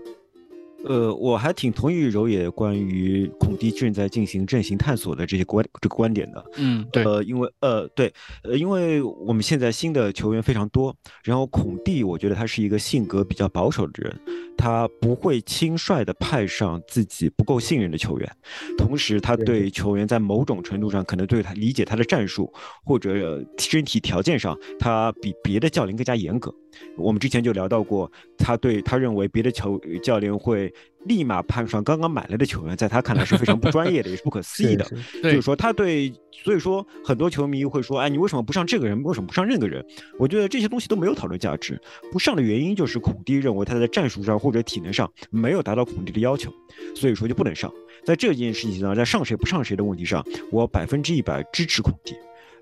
[0.84, 6.46] 呃，我还挺同意柔野关于孔蒂正在进行阵型探索的这些观这个观点的。
[6.58, 7.06] 嗯，对。
[7.06, 8.14] 呃，因为呃，对，
[8.44, 10.94] 呃，因为我们现在新的球员非常多，
[11.24, 14.20] 然后孔蒂我觉得他是一个性格比较保守的人，
[14.58, 18.30] 他不会轻率的派上自己不够信任的球员，
[18.78, 22.52] 同时他对球员在某种程度上可能对他理解他的战术
[22.84, 26.54] 或者身体条件上，他比别的教练更加严格。
[26.98, 30.72] 我们之前就聊到过，他对他认为别的球教练会
[31.08, 34.86] 立马判上刚刚买来的球员，在他看来是非常不专业的，也是不可思议的。
[35.24, 36.12] 就 是说他对，
[36.44, 39.02] 所以说很多球迷会说，哎，你为什么不上这个人？
[39.04, 39.84] 为什么不上那个人？
[40.20, 41.80] 我觉得这些东西都没有讨论价值。
[42.12, 46.52] 不上的原因就是孔蒂认为他在战术上或者体能上没有达到孔蒂的要求，
[46.96, 47.72] 所以说就不能上。
[48.04, 52.14] 在这件事情上，在上谁不上谁的问题上，我百分之一百支持孔蒂。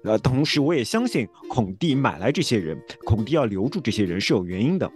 [0.04, 4.92] 呃，同时我也相信孔蒂买来这些人，孔蒂要留住这些人是有原因的。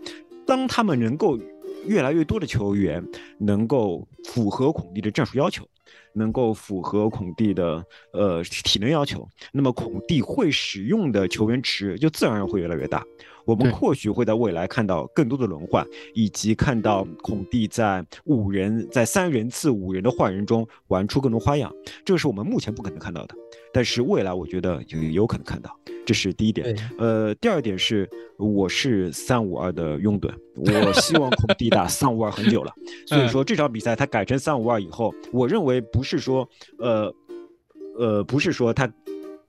[0.45, 1.37] 当他们能够
[1.86, 3.03] 越来越多的球员
[3.39, 5.67] 能够符合孔蒂的战术要求，
[6.13, 13.03] 能够符合孔蒂的呃体能要求，那么孔蒂会使用的球员池就自然会越来越大。
[13.49, 15.83] 我们或许会在未来看到更多的轮换，
[16.13, 21.73] 以及看到孔蒂在五人在三人次五人的换人中玩出更多花样，
[22.05, 23.33] 这是我们目前不可能看到的。
[23.73, 25.75] 但是未来我觉得有有可能看到，
[26.05, 26.77] 这是第一点。
[26.99, 32.71] 呃，第二点是我是三五二的拥趸，我希望孔蒂打三五二很久了，
[33.09, 36.47] 所以说这场比赛他改成三五二以后，我认为不是说
[36.77, 37.11] 呃
[37.97, 38.87] 呃不是说他。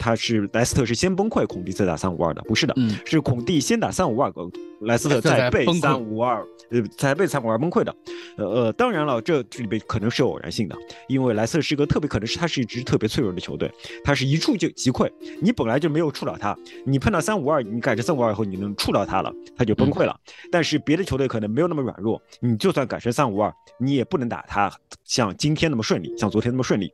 [0.00, 2.74] 他是莱斯特是先崩溃，孔蒂再打三五二的，不是的，
[3.04, 4.32] 是孔蒂先打三五二，
[4.80, 7.94] 莱斯特再被三五二，呃，才被三五二崩溃的。
[8.38, 10.76] 呃呃，当然了，这这里边可能是有偶然性的，
[11.06, 13.70] 因为莱斯特是一个特别可能是他是一支特别脆弱的球队，
[14.02, 15.10] 他是一触就即溃，
[15.42, 20.18] 你本来就没有触到他，你碰到三五二，你改成三五二以后，你能触到他了，他就崩溃了。
[20.50, 24.72] 但是别的球队可能没有那么软弱，你就算改成三五二，你也不能打他
[25.04, 26.90] 像今天那么顺利，像昨天那么顺利。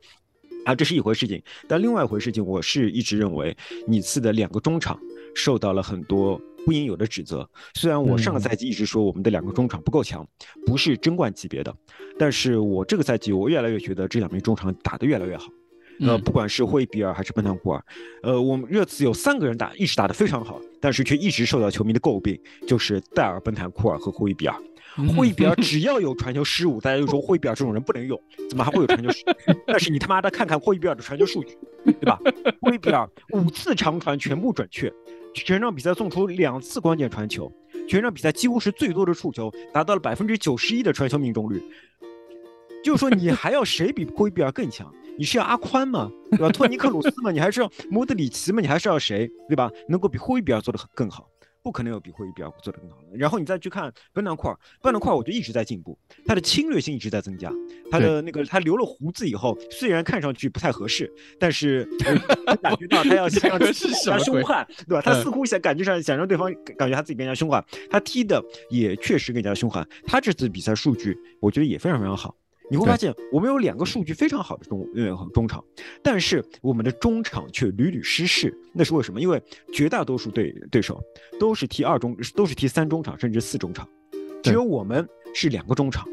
[0.67, 1.41] 啊，这是一回事情。
[1.69, 3.57] 但另外一回事情，我是一直认为
[3.87, 4.99] 你次的两个中场
[5.33, 7.49] 受到了很多不应有的指责。
[7.75, 10.27] 虽然我上个赛季一直说我们的两个中场不够强，
[10.67, 11.73] 不是争冠级别的，
[12.19, 15.47] 但是我这个赛季我越来越觉得这两名中场打得越来越好。
[16.01, 17.85] 呃，不管是霍伊比尔还是奔坦库尔，
[18.25, 24.55] 呃，我们热刺有三个人打，一直打得非常好，但是却一直受到球迷的诟病，就是戴尔、奔坦库尔和霍伊比尔。
[25.15, 28.19] 霍伊比尔只要有传球失误，大家就说霍伊比尔这种人不能用，
[28.49, 29.55] 怎么还会有传球失误？
[29.67, 32.19] 但是你他妈的看看霍伊比尔的传球数据，对吧？
[32.63, 34.93] 霍伊比尔五次长传全部准确，
[35.35, 37.53] 全场比赛送出两次关键传球，
[37.87, 41.63] 全场比赛几乎是最多的触球，达到了百分之九十一的传球命中率。
[42.83, 44.91] 就是说，你还要谁比霍伊比尔更强？
[45.19, 46.11] 你是要阿宽吗？
[46.31, 46.49] 对吧？
[46.51, 47.31] 托尼克鲁斯吗？
[47.33, 48.61] 你还是要莫德里奇吗？
[48.61, 49.29] 你还是要谁？
[49.49, 49.71] 对吧？
[49.89, 51.29] 能够比霍伊比尔做的更好？
[51.67, 53.19] 不可能有比霍伊比尔做的更好的。
[53.19, 57.53] 然后你再去看本南库尔，本南库尔我觉得一直在进步，他的侵略性一直在增加。
[57.91, 61.85] 他的那个他留了胡子以后，虽然看上去不太合适，但是
[62.63, 65.03] 感觉到他要想让更加凶悍，对吧？
[65.03, 68.41] 他似乎想感觉上想让对方感觉他自己更加凶悍，他踢的
[68.71, 69.85] 也确实更加凶悍。
[70.07, 72.33] 他这次比赛数据我觉得也非常非常好。
[72.71, 75.65] 你会发现，我们有两个数据非常好的中呃中场，
[76.03, 78.53] 但是我们的中场却屡屡失势。
[78.73, 79.21] 那是为什么？
[79.21, 79.41] 因为
[79.73, 81.01] 绝大多数对对手
[81.39, 83.89] 都是踢二中，都是踢三中场甚至四中场，
[84.43, 86.07] 只有我们是两个中场。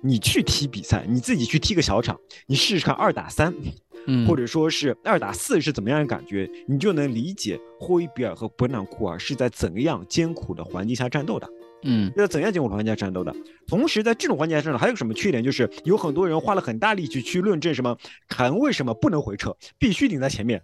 [0.00, 3.52] 你去踢比赛，你自己去踢个小场，你试试看二打三，
[4.28, 11.50] 或者说是二打四是怎么样的感觉，你就能理解霍伊比尔和伯南库尔是在怎样艰苦的环境下战斗的。
[11.82, 13.34] 嗯，要怎样经过玩家战斗的？
[13.66, 15.42] 同时，在这种环境下战斗还有什么缺点？
[15.42, 17.96] 就是有很多人花了很大力气去论证什么
[18.28, 20.60] 凯恩为什么不能回撤，必须顶在前面。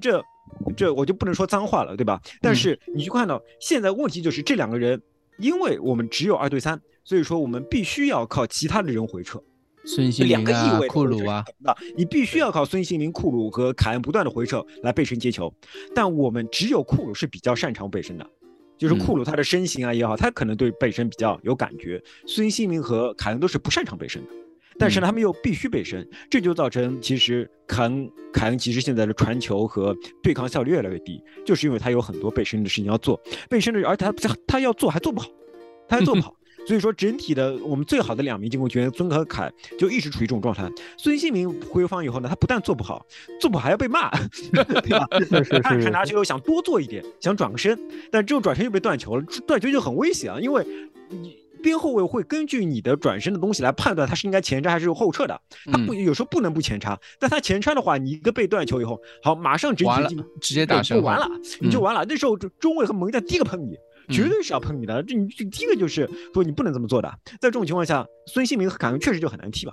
[0.00, 0.22] 这，
[0.76, 2.20] 这我就不能说脏话了，对吧？
[2.40, 5.00] 但是你去看到现在问题就是这两个人，
[5.38, 9.42] 因为我们只有二对三，所以说我们必须要靠其他的人回撤。
[9.84, 11.44] 孙兴民啊，库鲁啊，
[11.96, 15.52] 你必须要靠孙兴民、库鲁和凯恩不断的回撤来背身接球，
[15.92, 18.24] 但我们只有库鲁是比较擅长背身的。
[18.82, 22.02] 就是库鲁他的身形啊也好，他可能对背身比较有感觉。
[22.26, 24.28] 孙兴民和凯恩都是不擅长背身的，
[24.76, 35.28] 但是呢，他们又必须背身，这就造成其实凯恩凯恩其实现在的传球和对抗效率越来越低，就是因为他有很多背身的事情要做，背身的，而且他他要做还做不好，
[35.86, 36.34] 他还做不 好。
[36.66, 40.70] 所以说，整体的我们最好的两名进攻球员孙和凯就一直处于这种状态。
[40.96, 43.04] 孙兴民回防以后呢，他不但做不好，
[43.40, 44.10] 做不好还要被骂，
[44.52, 45.06] 对吧？
[45.62, 47.78] 他他拿球想多做一点，想转个身，
[48.10, 50.38] 但这种转身又被断球了，断球就很危险啊！
[50.40, 50.64] 因为
[51.10, 55.40] 你边后卫会根据你的转身的东西来判断他是应该前插还是后撤的，
[55.70, 61.28] 他不有时候不能不前插，但他前插的话，你一个被断球以后，好马上直接进直接打就完了，
[61.60, 62.04] 你就完了。
[62.08, 63.76] 那时候中卫和门将第一个碰你。
[64.12, 67.08] 绝对是要喷你的，这你这第一个就是说你不能这么做的。
[67.40, 69.72] 在这种情况下，孙兴民和凯恩确实就很难踢吧，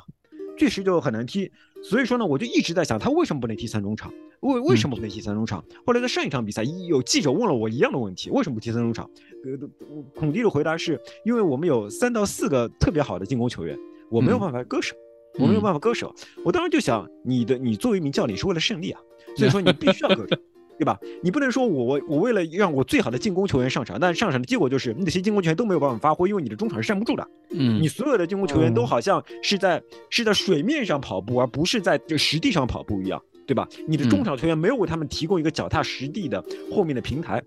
[0.57, 1.51] 确实就很难踢。
[1.83, 4.11] 所以说呢，我就一直在想，他为什么不能踢三中场？
[4.41, 5.63] 为为什么不能踢三中场？
[5.85, 9.09] 后来在上一场比赛，有记者问了我一样的问题，为什么不踢三中场？
[9.43, 9.67] 呃，
[10.15, 13.77] 孔蒂的回答是因为我们有三到四个特别好的进攻球员，
[14.09, 14.95] 我没有办法割舍，
[15.37, 16.09] 我没有办法割舍。
[16.43, 19.01] 我当时就想，你的你作为一名教练是为了胜利啊，
[19.35, 20.39] 所以说你必须要割舍。
[20.79, 20.97] 对吧？
[21.21, 27.27] 你不能说我我我为了让我最好的进攻球员上场，但上场的结果就是你那些进攻球员都没有办法发挥，因为你的中场是站不住的。
[27.51, 33.67] 嗯，你所有的进攻球员都好像是在是在水面上跑步，而不是在这实地上跑步一样，对吧？
[33.85, 36.41] 你的中场球员没有为他们提供一个脚踏实地的
[36.73, 37.43] 后面的平台。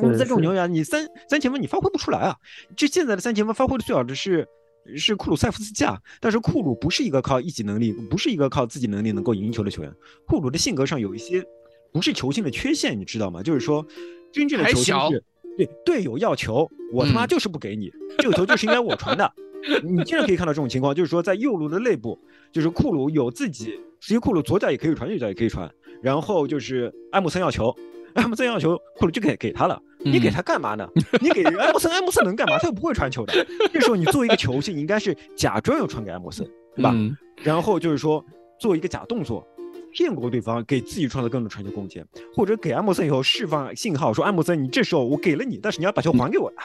[0.00, 2.36] 那么在这种情况下，你三三前锋你发挥不出来啊！
[2.76, 4.44] 这现在的三前锋发挥的最好的是
[4.96, 9.92] 是库鲁塞夫斯基啊，但是库鲁不是一个靠一己能力，不是一个靠自己能力能够赢球的球员。
[10.26, 11.46] 库鲁的性格上有一些。
[11.96, 13.42] 不是球星的缺陷，你知道吗？
[13.42, 13.84] 就是说，
[14.30, 15.24] 真正的球星是
[15.56, 19.32] 对队友要球，我他妈就是不给你，这个球就是应该我传的。
[19.82, 22.18] 你经常可以看到这种情况，就是说在右路的内部，
[22.52, 25.68] 就是库鲁有自己，实际库鲁左脚也可以传，右脚也可以传。
[26.02, 27.74] 然后就是埃姆森要球，
[28.14, 29.80] 埃姆森要球，库鲁就给给他了。
[30.04, 30.88] 你给他干嘛呢？
[31.20, 32.58] 你给 埃姆森，埃姆森能干嘛？
[32.58, 33.44] 他又不会传球的。
[33.72, 36.94] 这时候你作为一个球星，你应该是假装要传给埃姆森，对吧？
[37.42, 38.24] 然后就是说
[38.60, 39.44] 做一个假动作。
[39.96, 46.58] 骗过对方，给自己创造更多传球空间，或者给埃莫森以后释放信号，说埃莫森，你这时候我给了你，但是你要把球还给我呀。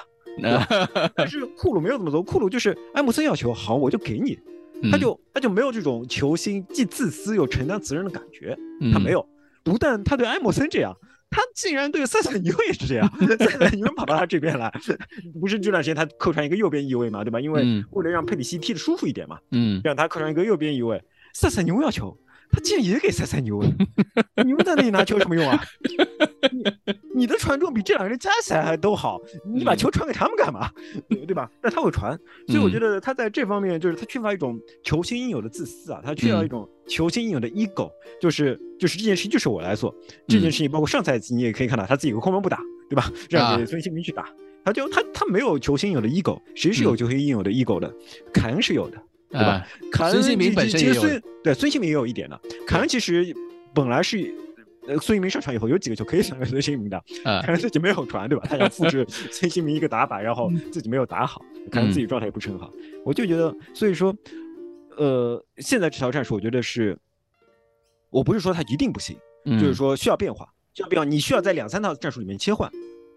[1.15, 4.38] 但是库鲁没有这么做，库鲁就是埃莫森要球，好，我就给你，
[4.91, 8.57] 他就他就没有这种球星既自私又承担责任的感觉，
[8.91, 9.25] 他没有。
[9.63, 10.93] 不但他对埃莫森这样，
[11.29, 13.09] 他竟然对塞塞尼翁也是这样。
[13.39, 14.69] 塞塞尼翁跑到他这边来，
[15.39, 17.39] 不是这段时间他客串一个右边翼位嘛，对吧？
[17.39, 21.01] 因为为了让佩里西踢得舒服一点嘛，嗯，让他客串一个右边翼位，
[21.34, 22.17] 塞塞尼翁要球。
[22.52, 23.70] 他竟然也给塞塞牛了，
[24.45, 25.64] 你们在那里拿球有什么用啊？
[26.52, 26.64] 你
[27.16, 30.70] 你的传中比这两个人加起来还都好，你把球传给他们干嘛？
[31.10, 31.49] 对吧？
[31.62, 37.89] 但他会传，所以我觉得他在这方面就是他缺乏一种球星应有的自私啊，他缺乏一种球星应有的 ego，
[38.20, 39.95] 就是就是这件事情就是我来做，
[40.28, 43.12] 这件事情包括上赛季你也可以看到他自己个空门不打，对吧？
[43.30, 44.28] 让给孙兴民去打，
[44.66, 47.93] 他就他他没有球星应有的 ego，谁是有球星应有的 ego 的？
[48.34, 48.97] 凯恩是有的。
[49.32, 49.65] 对吧？
[49.91, 51.01] 凯恩孙兴民本身也有，
[51.43, 52.39] 对孙兴民也有一点的。
[52.67, 53.34] 凯恩其实
[53.73, 54.34] 本来是，
[54.88, 58.45] 呃，孙兴民上场以后有几个球可以传给孙兴民的，凯恩自己没有传，对吧？
[58.49, 62.69] 他想复制 孙兴民一个打法，然后自己没有打好，凯恩自己状态也不是很好。
[63.05, 64.13] 我就觉得，所以说，
[64.97, 66.97] 呃，现在这条战术，我觉得是，
[68.09, 69.15] 我不是说他一定不行，
[69.45, 72.69] 就是说需要变化，需要变化，你需要在两三套战术里面切换。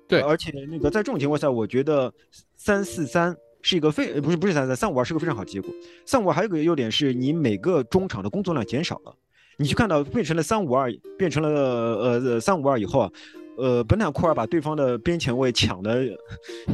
[0.06, 2.12] 对，而且那个在这种情况下，我觉得
[2.56, 3.36] 三四三。
[3.64, 5.72] 是一个非不是不是三三三五二是个非常好结果。
[6.04, 9.14] 三五二还有个优点是你每个中场的工作量减少了。
[9.56, 13.10] 你去看到变成了三五二，变成了呃三五二以后啊，
[13.56, 16.04] 呃本坦库尔把对方的边前卫抢的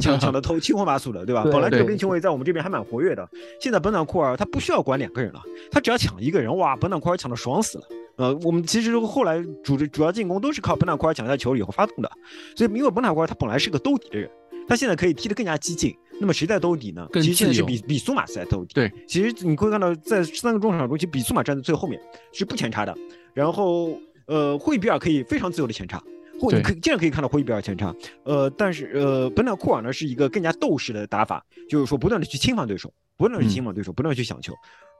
[0.01, 1.43] 抢抢的头七荤八素的，对吧？
[1.49, 3.25] 本来这个边前卫在我们这边还蛮活跃的，
[3.61, 7.85] 现在本坦库尔他不需要管两个人了，他只要抢一个人，哇，本坦库尔抢的爽死了。
[8.17, 12.11] 呃，我们其实后来主主要进攻都是靠本坦库尔抢下球以后发动的，
[12.57, 14.29] 所以因为本坦库尔他本来是个兜底的人，
[14.67, 15.95] 他现在可以踢得更加激进。
[16.21, 17.07] 那么谁在兜底呢？
[17.13, 18.75] 其实现在是比比苏马斯在兜底。
[18.75, 21.99] 对，其实你会看到，在三个中场中，其实比苏马站在最后面
[22.31, 22.95] 是不前插的。
[23.33, 26.01] 然后，呃，霍伊比尔可以非常自由的前插，
[26.39, 27.91] 或你可经常可以看到霍伊比尔前插。
[28.23, 34.53] 呃，但是呃，本纳库尔呢是一个更加斗士的打法，就是说不断的去侵犯对手，不断的去侵犯对手，不断的去抢球。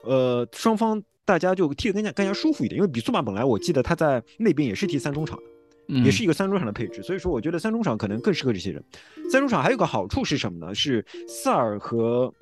[0.04, 5.44] 呃，双方大家就踢得更加更加舒服一点，因为比苏马本来我记得他在那边也是踢三中场的。
[5.86, 8.82] 也是一个三中场的配置，所以说我觉得三中场可能更适合这些人。
[9.30, 10.74] 三中场还有个好处是什么呢？
[10.74, 12.32] 是萨尔和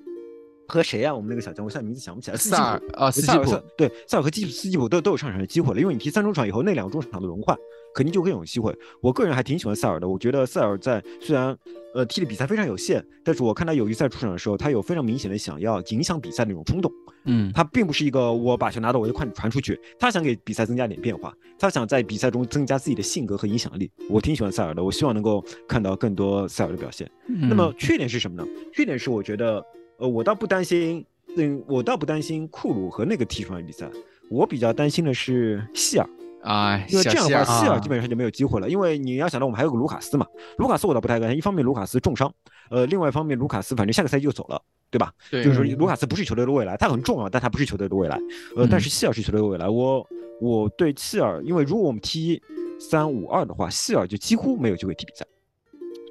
[0.69, 1.15] 和谁啊？
[1.15, 2.37] 我们那个小将，我现在名字想不起来。
[2.37, 3.61] 萨尔啊，斯基普。
[3.77, 7.57] 对，萨尔和基普斯基普都都有上场的机会了，因为你踢三中场以后，那两个中场的轮换
[7.95, 8.75] 肯定就更有机会。
[9.01, 11.57] 我个人还挺喜欢塞尔的，我觉得塞尔在虽然。
[11.93, 16.89] 呃，踢的比赛非常有限，但是我看他友谊赛出场的时候，他有非常明显的想要影响比赛的那种冲动。
[17.25, 23.91] 嗯，他并不是一个我把球拿到我就快传出去，他想给比赛增加点变化，他想在比赛中增加自己的性格和影响力。
[24.09, 27.11] 我挺喜欢塞尔的，我希望能够看到更多塞尔的表现。
[27.27, 28.49] 那么缺点是什么呢？
[28.73, 29.61] 缺点是我觉得，
[29.99, 31.05] 呃，我倒不担心，
[31.37, 33.91] 嗯，我倒不担心库鲁和那个踢出来比赛，
[34.31, 36.09] 我比较担心的是希尔。
[36.43, 38.69] 啊，因为这样的话，希尔基本上就没有机会了。
[38.69, 40.27] 因为你要想到我们还有个卢卡斯嘛，
[40.59, 41.39] 卢卡斯我倒不太担心。
[41.39, 42.33] 一方面卢卡斯重伤，
[42.71, 44.61] 呃，另外一方面卢卡斯反正下个赛季就走了，
[44.91, 45.13] 对吧？
[45.31, 48.19] 对，就是说卢卡斯不是球队的未来，他很重要，但他不是球队的未来。
[48.57, 49.69] 呃，但是希尔是球队的未来。
[49.69, 50.07] 我
[50.41, 52.41] 我对希尔，因为如果我们踢
[52.79, 55.27] 三五二的话，希尔就几乎没有机会踢比赛。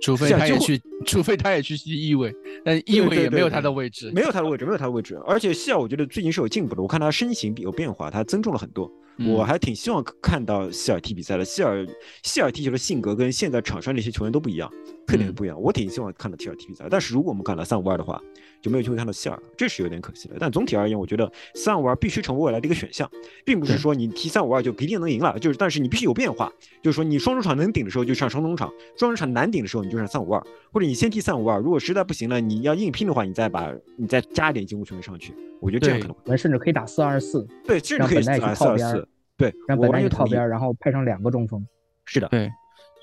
[0.02, 5.20] 除非他也去，除非他也去踢翼位，但翼位也没有他的位置，没有他的位置，没有他的位置。
[5.28, 8.90] 而且希尔，我觉得最近是有进步的，我看他身形有变化，他增重了很多。
[9.28, 11.44] 我还挺希望看到希尔踢比赛的。
[11.44, 11.86] 希尔，
[12.24, 14.72] 希尔踢球的性格跟现在场上那些球员都不一样，
[15.06, 15.60] 特点不一样。
[15.60, 16.88] 我挺希望看到希尔踢比赛。
[16.90, 18.22] 但是如果我们看到三五二的话，
[18.62, 20.36] 就没有机会看到希尔，这是有点可惜的。
[20.40, 23.10] 但总体而言，我觉得三五二必须成为未来的一个选项，
[23.46, 25.38] 并不是说你踢三五二就一定能赢了。
[25.40, 26.52] 就是，但是你必须有变化，
[26.82, 35.34] 就是说你双中场能顶的时候就上双中场，双中场难顶的时候你就上三五二，或者你先踢三五二，如果实在不行了，你要硬拼的话，你再把你再加一点进攻球员上去。
[35.62, 39.08] 我觉得这样可能，我们甚至可以打四二四，对，甚至可以四二四。
[39.38, 41.66] 对，让本代去靠边，然后派上两个中锋。
[42.04, 42.52] 是的，对，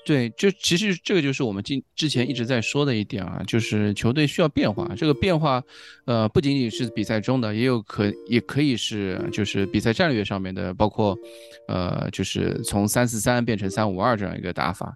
[0.07, 4.87] 对，就其实这个就是我们今之前一直在说的一点啊，就是球队需要变化。
[4.95, 5.61] 这个变化，
[6.05, 11.13] 呃，不仅仅是比赛中的，也有可也可以是就是比赛战略上面的，包括，
[11.67, 14.95] 呃，就是从三四三变成三五二这样一个打法。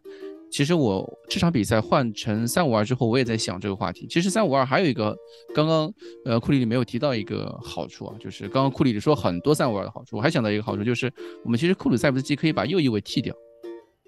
[0.49, 4.07] 其实我这场比赛换成三五二之后，我也在想这个话题。
[4.09, 5.13] 其实三五二还有一个，
[5.53, 5.93] 刚刚
[6.23, 11.11] 呃库里里没有提到一个好处啊，就是刚刚库里里说很多三五二的好处，我还想到一个好处，就是
[11.43, 13.35] 我们其实库里塞夫斯基可以把右翼位替掉，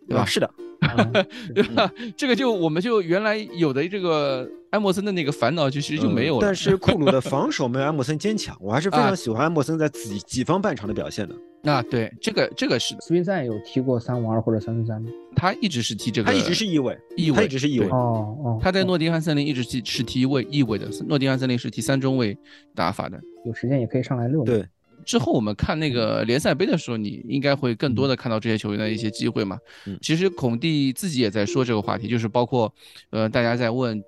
[0.08, 0.26] 对吧？
[0.26, 0.50] 是的，
[1.56, 1.92] 对吧？
[2.18, 6.42] 这个就我们就原来有的这个埃默森的那个烦恼，其实就没有了。
[6.42, 11.36] 但是库鲁的 防守没有埃默森坚强，我还是非常喜欢埃默森在己己方半场的表现的。
[11.66, 13.00] 那，对，这个这个是的。
[13.00, 15.10] 斯宾塞有踢过三五二或者三四三吗？
[15.34, 17.88] 他一直是踢这个，他一直是翼位，翼位，他一直是翼位。
[17.88, 18.60] 哦哦。
[18.62, 22.38] 他在诺丁汉森林一直是是踢位翼位的，诺丁汉森林是踢三中卫
[22.76, 23.18] 打法的。
[23.46, 24.44] 有时间也可以上来溜。
[24.44, 24.66] 对。
[25.06, 29.58] 之后我们看那个联赛杯的时候，你应该会更多的看到这些球员的一些机会嘛。
[29.86, 29.98] 嗯。
[30.02, 32.74] 其实孔蒂自己也在说这个话题，就是包括，
[33.12, 34.04] 呃，大家在问，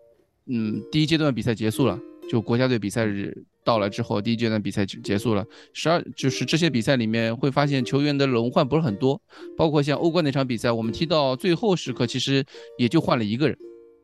[0.48, 3.46] 嗯，第一阶段比赛结束了，就国家队比赛日。
[3.66, 5.44] 到了之后，第一阶段比赛结束了，
[5.74, 9.20] 十二就是这些比赛里面会发现球员的轮换不是很多，
[9.58, 12.46] 包括像欧冠那场比赛，我们踢到最后时刻，其实
[12.78, 13.58] 也就换了一个人，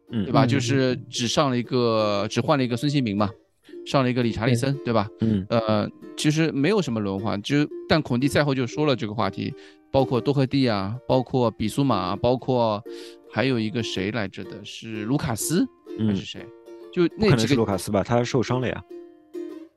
[0.09, 0.47] 嗯，对吧？
[0.47, 3.29] 就是只上了一个，只换了一个孙兴民嘛，
[3.85, 5.09] 上了一个理查利森，对吧？
[5.21, 7.57] 嗯，呃，其实没有什么轮换，就
[7.87, 9.53] 但孔蒂赛后就说了这个话题，
[9.91, 12.81] 包括多赫蒂啊，包括比苏马，包括
[13.31, 15.65] 还有一个谁来着的，是卢卡斯
[15.97, 16.45] 还嗯是谁？
[16.93, 18.03] 就那几个卢卡斯吧？
[18.03, 18.83] 他受伤了呀。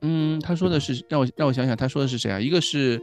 [0.01, 2.39] 嗯，他说的是让我让我想想，他说的是谁啊？
[2.39, 3.01] 一个是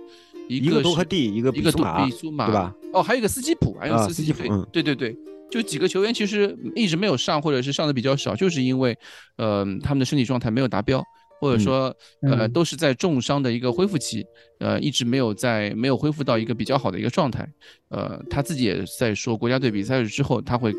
[0.48, 2.74] 一一个多是赫蒂，一个一个比苏马对吧？
[2.92, 5.16] 哦，还有一个斯基普，还有啊斯基普嗯对对对，
[5.52, 8.96] 就几个球员其实一直没有上，或者是上的比较少，就是因为
[9.36, 11.04] 呃他们的身体状态没有达标，
[11.38, 14.24] 或者嗯说呃嗯都是在重伤的一个恢复期，
[14.58, 17.46] 呃一直没有在没有恢复到一个比较好的一个状态。
[17.90, 20.72] 呃，他自己也在说，国家队比赛之后他会。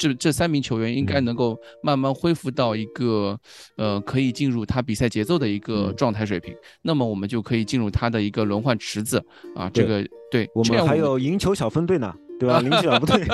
[0.00, 3.36] 这这三名球员应该嗯能够慢慢恢复到一个，
[3.76, 9.20] 呃，可以进入他比赛节奏的一个嗯状态水平，那么我们就可以进入他的一个轮换池子
[9.56, 9.68] 啊。
[9.74, 12.60] 这个对，我们还有赢球小分队呢，对吧？
[12.60, 13.26] 赢球小分队，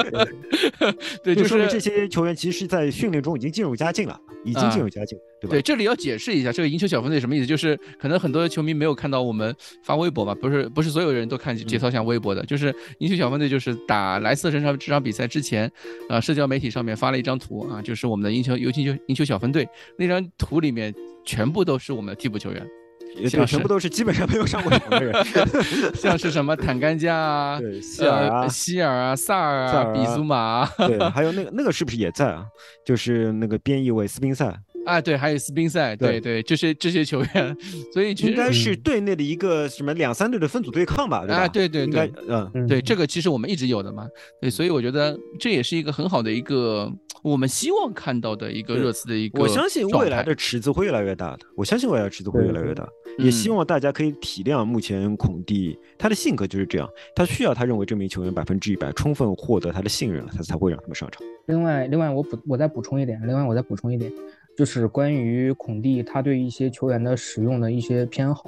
[1.23, 5.51] 对，就就是说明这些球员其实在训练中已经进入佳境了，已经啊进入佳境，对吧？
[5.51, 7.47] 对，这里要解释一下，这个赢球小分队什么意思？
[7.47, 15.71] 就是可能很多球迷没有看到我们发微博吧，不是不是所有人都看节操像微博的，就是赢球小分队就是打莱斯特这场这场比赛之前，
[16.09, 20.95] 呃，社交媒体上面发了一张图啊，就是我们的赢球尤其球赢球小分队那张图里面
[21.25, 22.69] 全部都是我们的替补球员，也
[23.17, 25.15] 对，像是全部都是基本上没有上过场的人。
[25.95, 27.61] 像是什么坦甘加啊。
[27.61, 32.45] 对，希尔啊呃，，希尔啊，萨尔啊，比苏马啊，对，还有那个那个是不是也在啊？
[32.85, 34.53] 就是那个边翼位斯宾塞，
[34.85, 37.57] 啊，对，还有斯宾塞，对对对，这些这些球员，
[37.93, 41.21] 所以应该是队内的一个什么两三队的分组对抗吧？
[41.23, 41.37] 对吧？
[41.37, 44.07] 啊，对对对，嗯，嗯对，这个其实我们一直有的嘛，
[44.41, 46.91] 对，所以我觉得这也是一个很好的一个
[47.25, 61.23] 我们希望看到的一个热刺的一个我相信未来的池子会越来越大的，我相信未来的池子会越来越大，也希嗯望大家可以体谅目前孔蒂他的性格就是这样，他需要他认为这名球员百分之一百充分获得他的信任了，他才会让他们上场。
[61.47, 64.13] 另外，另外我补我再补充一点，另外我再补充一点，
[64.55, 68.45] 就是关于孔蒂他对一些球员的使用的一些偏好。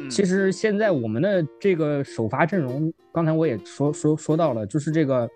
[0.00, 5.28] 嗯其实现在我们的这个首发阵容，刚才我也说说说到了，就是这个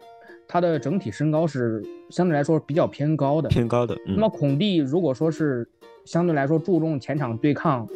[0.53, 3.49] 他的整体身高是相对来说比较偏高的。
[3.49, 5.67] 偏高的，嗯那么孔蒂如果说是
[6.05, 7.89] 相对来说注重前场对抗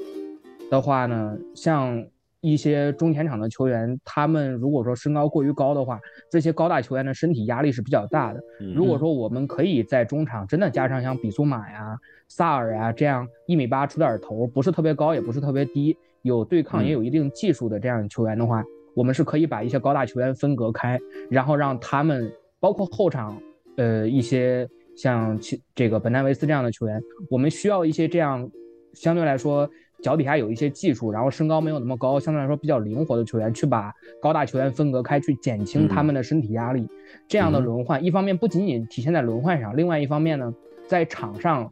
[0.70, 2.02] 的话呢，像
[2.40, 6.00] 一些中前场的球员，他们如果说身高过于高的话，
[6.30, 8.40] 这些高大球员的身体压力是比较大的。
[8.62, 11.94] 嗯如果说我们可以在中场真的加上像比苏马呀、
[12.26, 20.98] 萨尔呀这样一米八出点头，不是特别高也不是特别低，有对抗嗯也有一定技术的这样球员的话，我们是可以把一些高大球员分隔开，
[21.28, 23.40] 然后让他们包括后场，
[23.76, 27.00] 呃一些像其这个本戴维斯这样的球员，
[27.30, 28.50] 我们需要一些这样
[28.94, 29.68] 相对来说
[30.02, 36.86] 脚底下有一些技术，然后身高没有那么高，相对来说比较灵活的球员，去把高大球员分隔开，去减轻他们的身体压力。
[37.28, 40.52] 这样的嗯轮换，一方面不仅仅体现在轮换上，另外一方面呢，
[40.86, 41.70] 在场上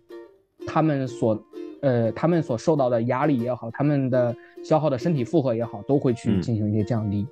[0.66, 1.43] 他们所
[1.80, 7.26] 呃他们所受到的压力也好，他们的消耗的身体负荷也好，都会去嗯进行一些降低。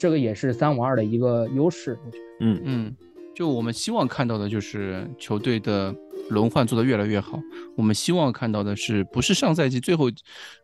[0.00, 2.24] 这个也是三五二的一个优势，我觉得。
[2.40, 2.96] 嗯嗯，
[3.36, 5.94] 就我们希望看到的就是球队的
[6.30, 7.38] 轮换做得越来越好。
[7.76, 10.06] 我们希望看到的是，不是上赛季最后，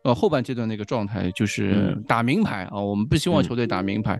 [0.05, 2.81] 呃后半阶段那个状态，就是嗯打明牌啊。
[2.81, 4.19] 我们不希望嗯球队打明牌。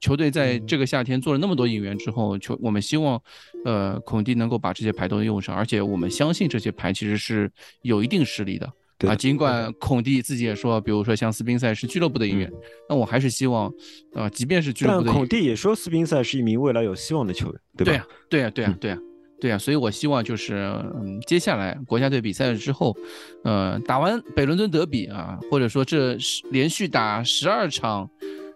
[0.00, 3.22] 球队在嗯这个夏天做了那么多引援之后，球我们希望，
[3.64, 7.48] 呃，孔蒂能够把这些牌都用上，而且我们相信这些牌其实是
[7.82, 8.68] 有一定实力的。
[9.00, 12.50] 啊，对尽管孔蒂自己也说，比如说像斯宾塞是俱乐部的一员，
[12.88, 13.72] 那我还是希望，
[14.14, 17.84] 呃，即便是俱乐部的引孔蒂也说斯宾塞是一名未来有希望的球员，对吧？
[17.84, 18.78] 对呀、对呀、对呀、嗯。
[18.80, 18.98] 对呀、
[19.38, 20.54] 对呀、所以我希望就是，
[20.94, 22.96] 嗯，接下来国家队比赛之后，
[23.44, 28.08] 呃，打完北伦敦德比啊，或者说这是连续打十二场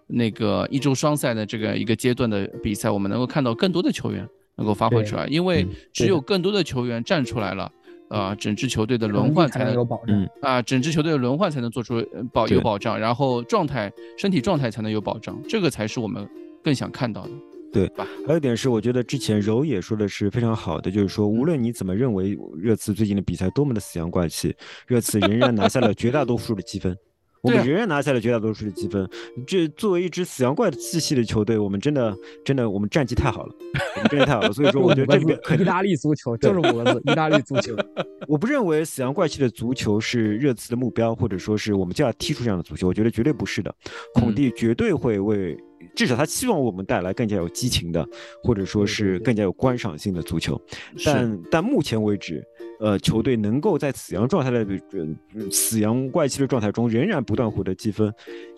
[0.07, 4.27] 那个一周双赛的这个一个阶段的比赛，我们能够看到更多的球员
[4.57, 7.71] 能够发挥出来，因为嗯只有更多的球员站出来了，
[8.11, 10.21] 呃，整支球队的轮换才能有保障。
[10.21, 16.29] 嗯啊，整支球队的轮换才能做出呃保有保障，然后状态身体状态才能有保障，这个才是我们
[16.63, 17.31] 更想看到的。
[17.73, 17.89] 对
[18.27, 24.53] 还有一点是，我觉得之前柔也说的是非常好的，就是说，无论你怎么认为热刺最近的比赛多么的死阳怪气，
[24.89, 26.97] 热刺仍然拿下了绝大多数的积分。
[27.43, 29.09] 我们仍然拿下了绝大多数的积分。
[29.47, 33.55] 这作为一支死羊怪气息的球队，我们真的真的我们战绩太好了，
[33.97, 34.53] 我们真的太好了。
[34.53, 37.75] 所以说，我觉得这里面肯意大利足球就是五个字：意大利足球。
[38.29, 42.87] 我不认为死羊怪气的足球是热刺的目标，或者说是我们就要踢出这样的足球。
[42.87, 43.75] 我觉得绝对不是的。
[44.15, 45.57] 孔蒂绝对会为，
[45.97, 48.07] 至少他希望我们带来更加有激情的，
[48.45, 50.61] 或者说是更加有观赏性的足球。
[50.97, 52.45] 是但但目前为止，
[52.81, 58.13] 呃，球队能够在死羊状态的呃死羊怪气的状态中仍然不断获得积分，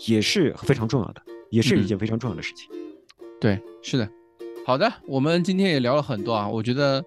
[0.06, 1.20] 也是非常重要的，
[1.50, 2.70] 也是一嗯件非常重要的事情。
[3.40, 4.08] 对，是的。
[4.64, 7.04] 好的，我们今天也聊了很多啊，我觉得，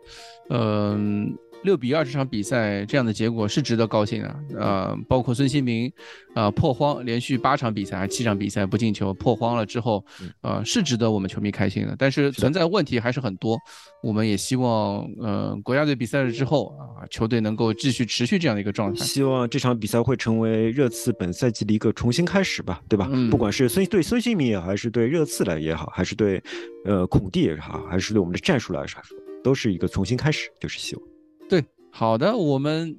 [0.49, 1.33] 嗯、
[1.65, 4.35] 六比二这场比赛这样的结果是值得高兴的。
[4.57, 5.91] 呃，包括孙兴民，
[6.35, 10.05] 呃破荒，连续八场比赛还七场比赛不进球，破荒了之后，
[10.41, 11.95] 呃是值得我们球迷开心的。
[11.97, 13.57] 但是存在问题还是很多，
[14.01, 19.03] 我们也希望，呃国家队比赛了之后啊，球队能够继续持续这样的一个状态。
[19.03, 23.09] 希望这场比赛会成为热刺本赛季的一个重新开始吧，对吧？
[23.31, 26.41] 不管是孙对孙兴民也好，还是对热刺来也好，还是对
[26.85, 29.01] 呃孔蒂也好，还是对我们的战术来说，
[29.43, 31.14] 都是一个重新开始，就是希望。
[31.47, 32.95] 对，好的，我们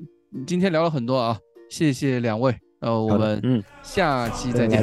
[0.46, 3.62] 今天聊了很多啊，谢谢两位，呃，我们嗯。
[3.82, 4.82] 下期再见，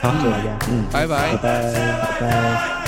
[0.00, 2.79] 好，再见，嗯，拜拜，拜拜，拜拜。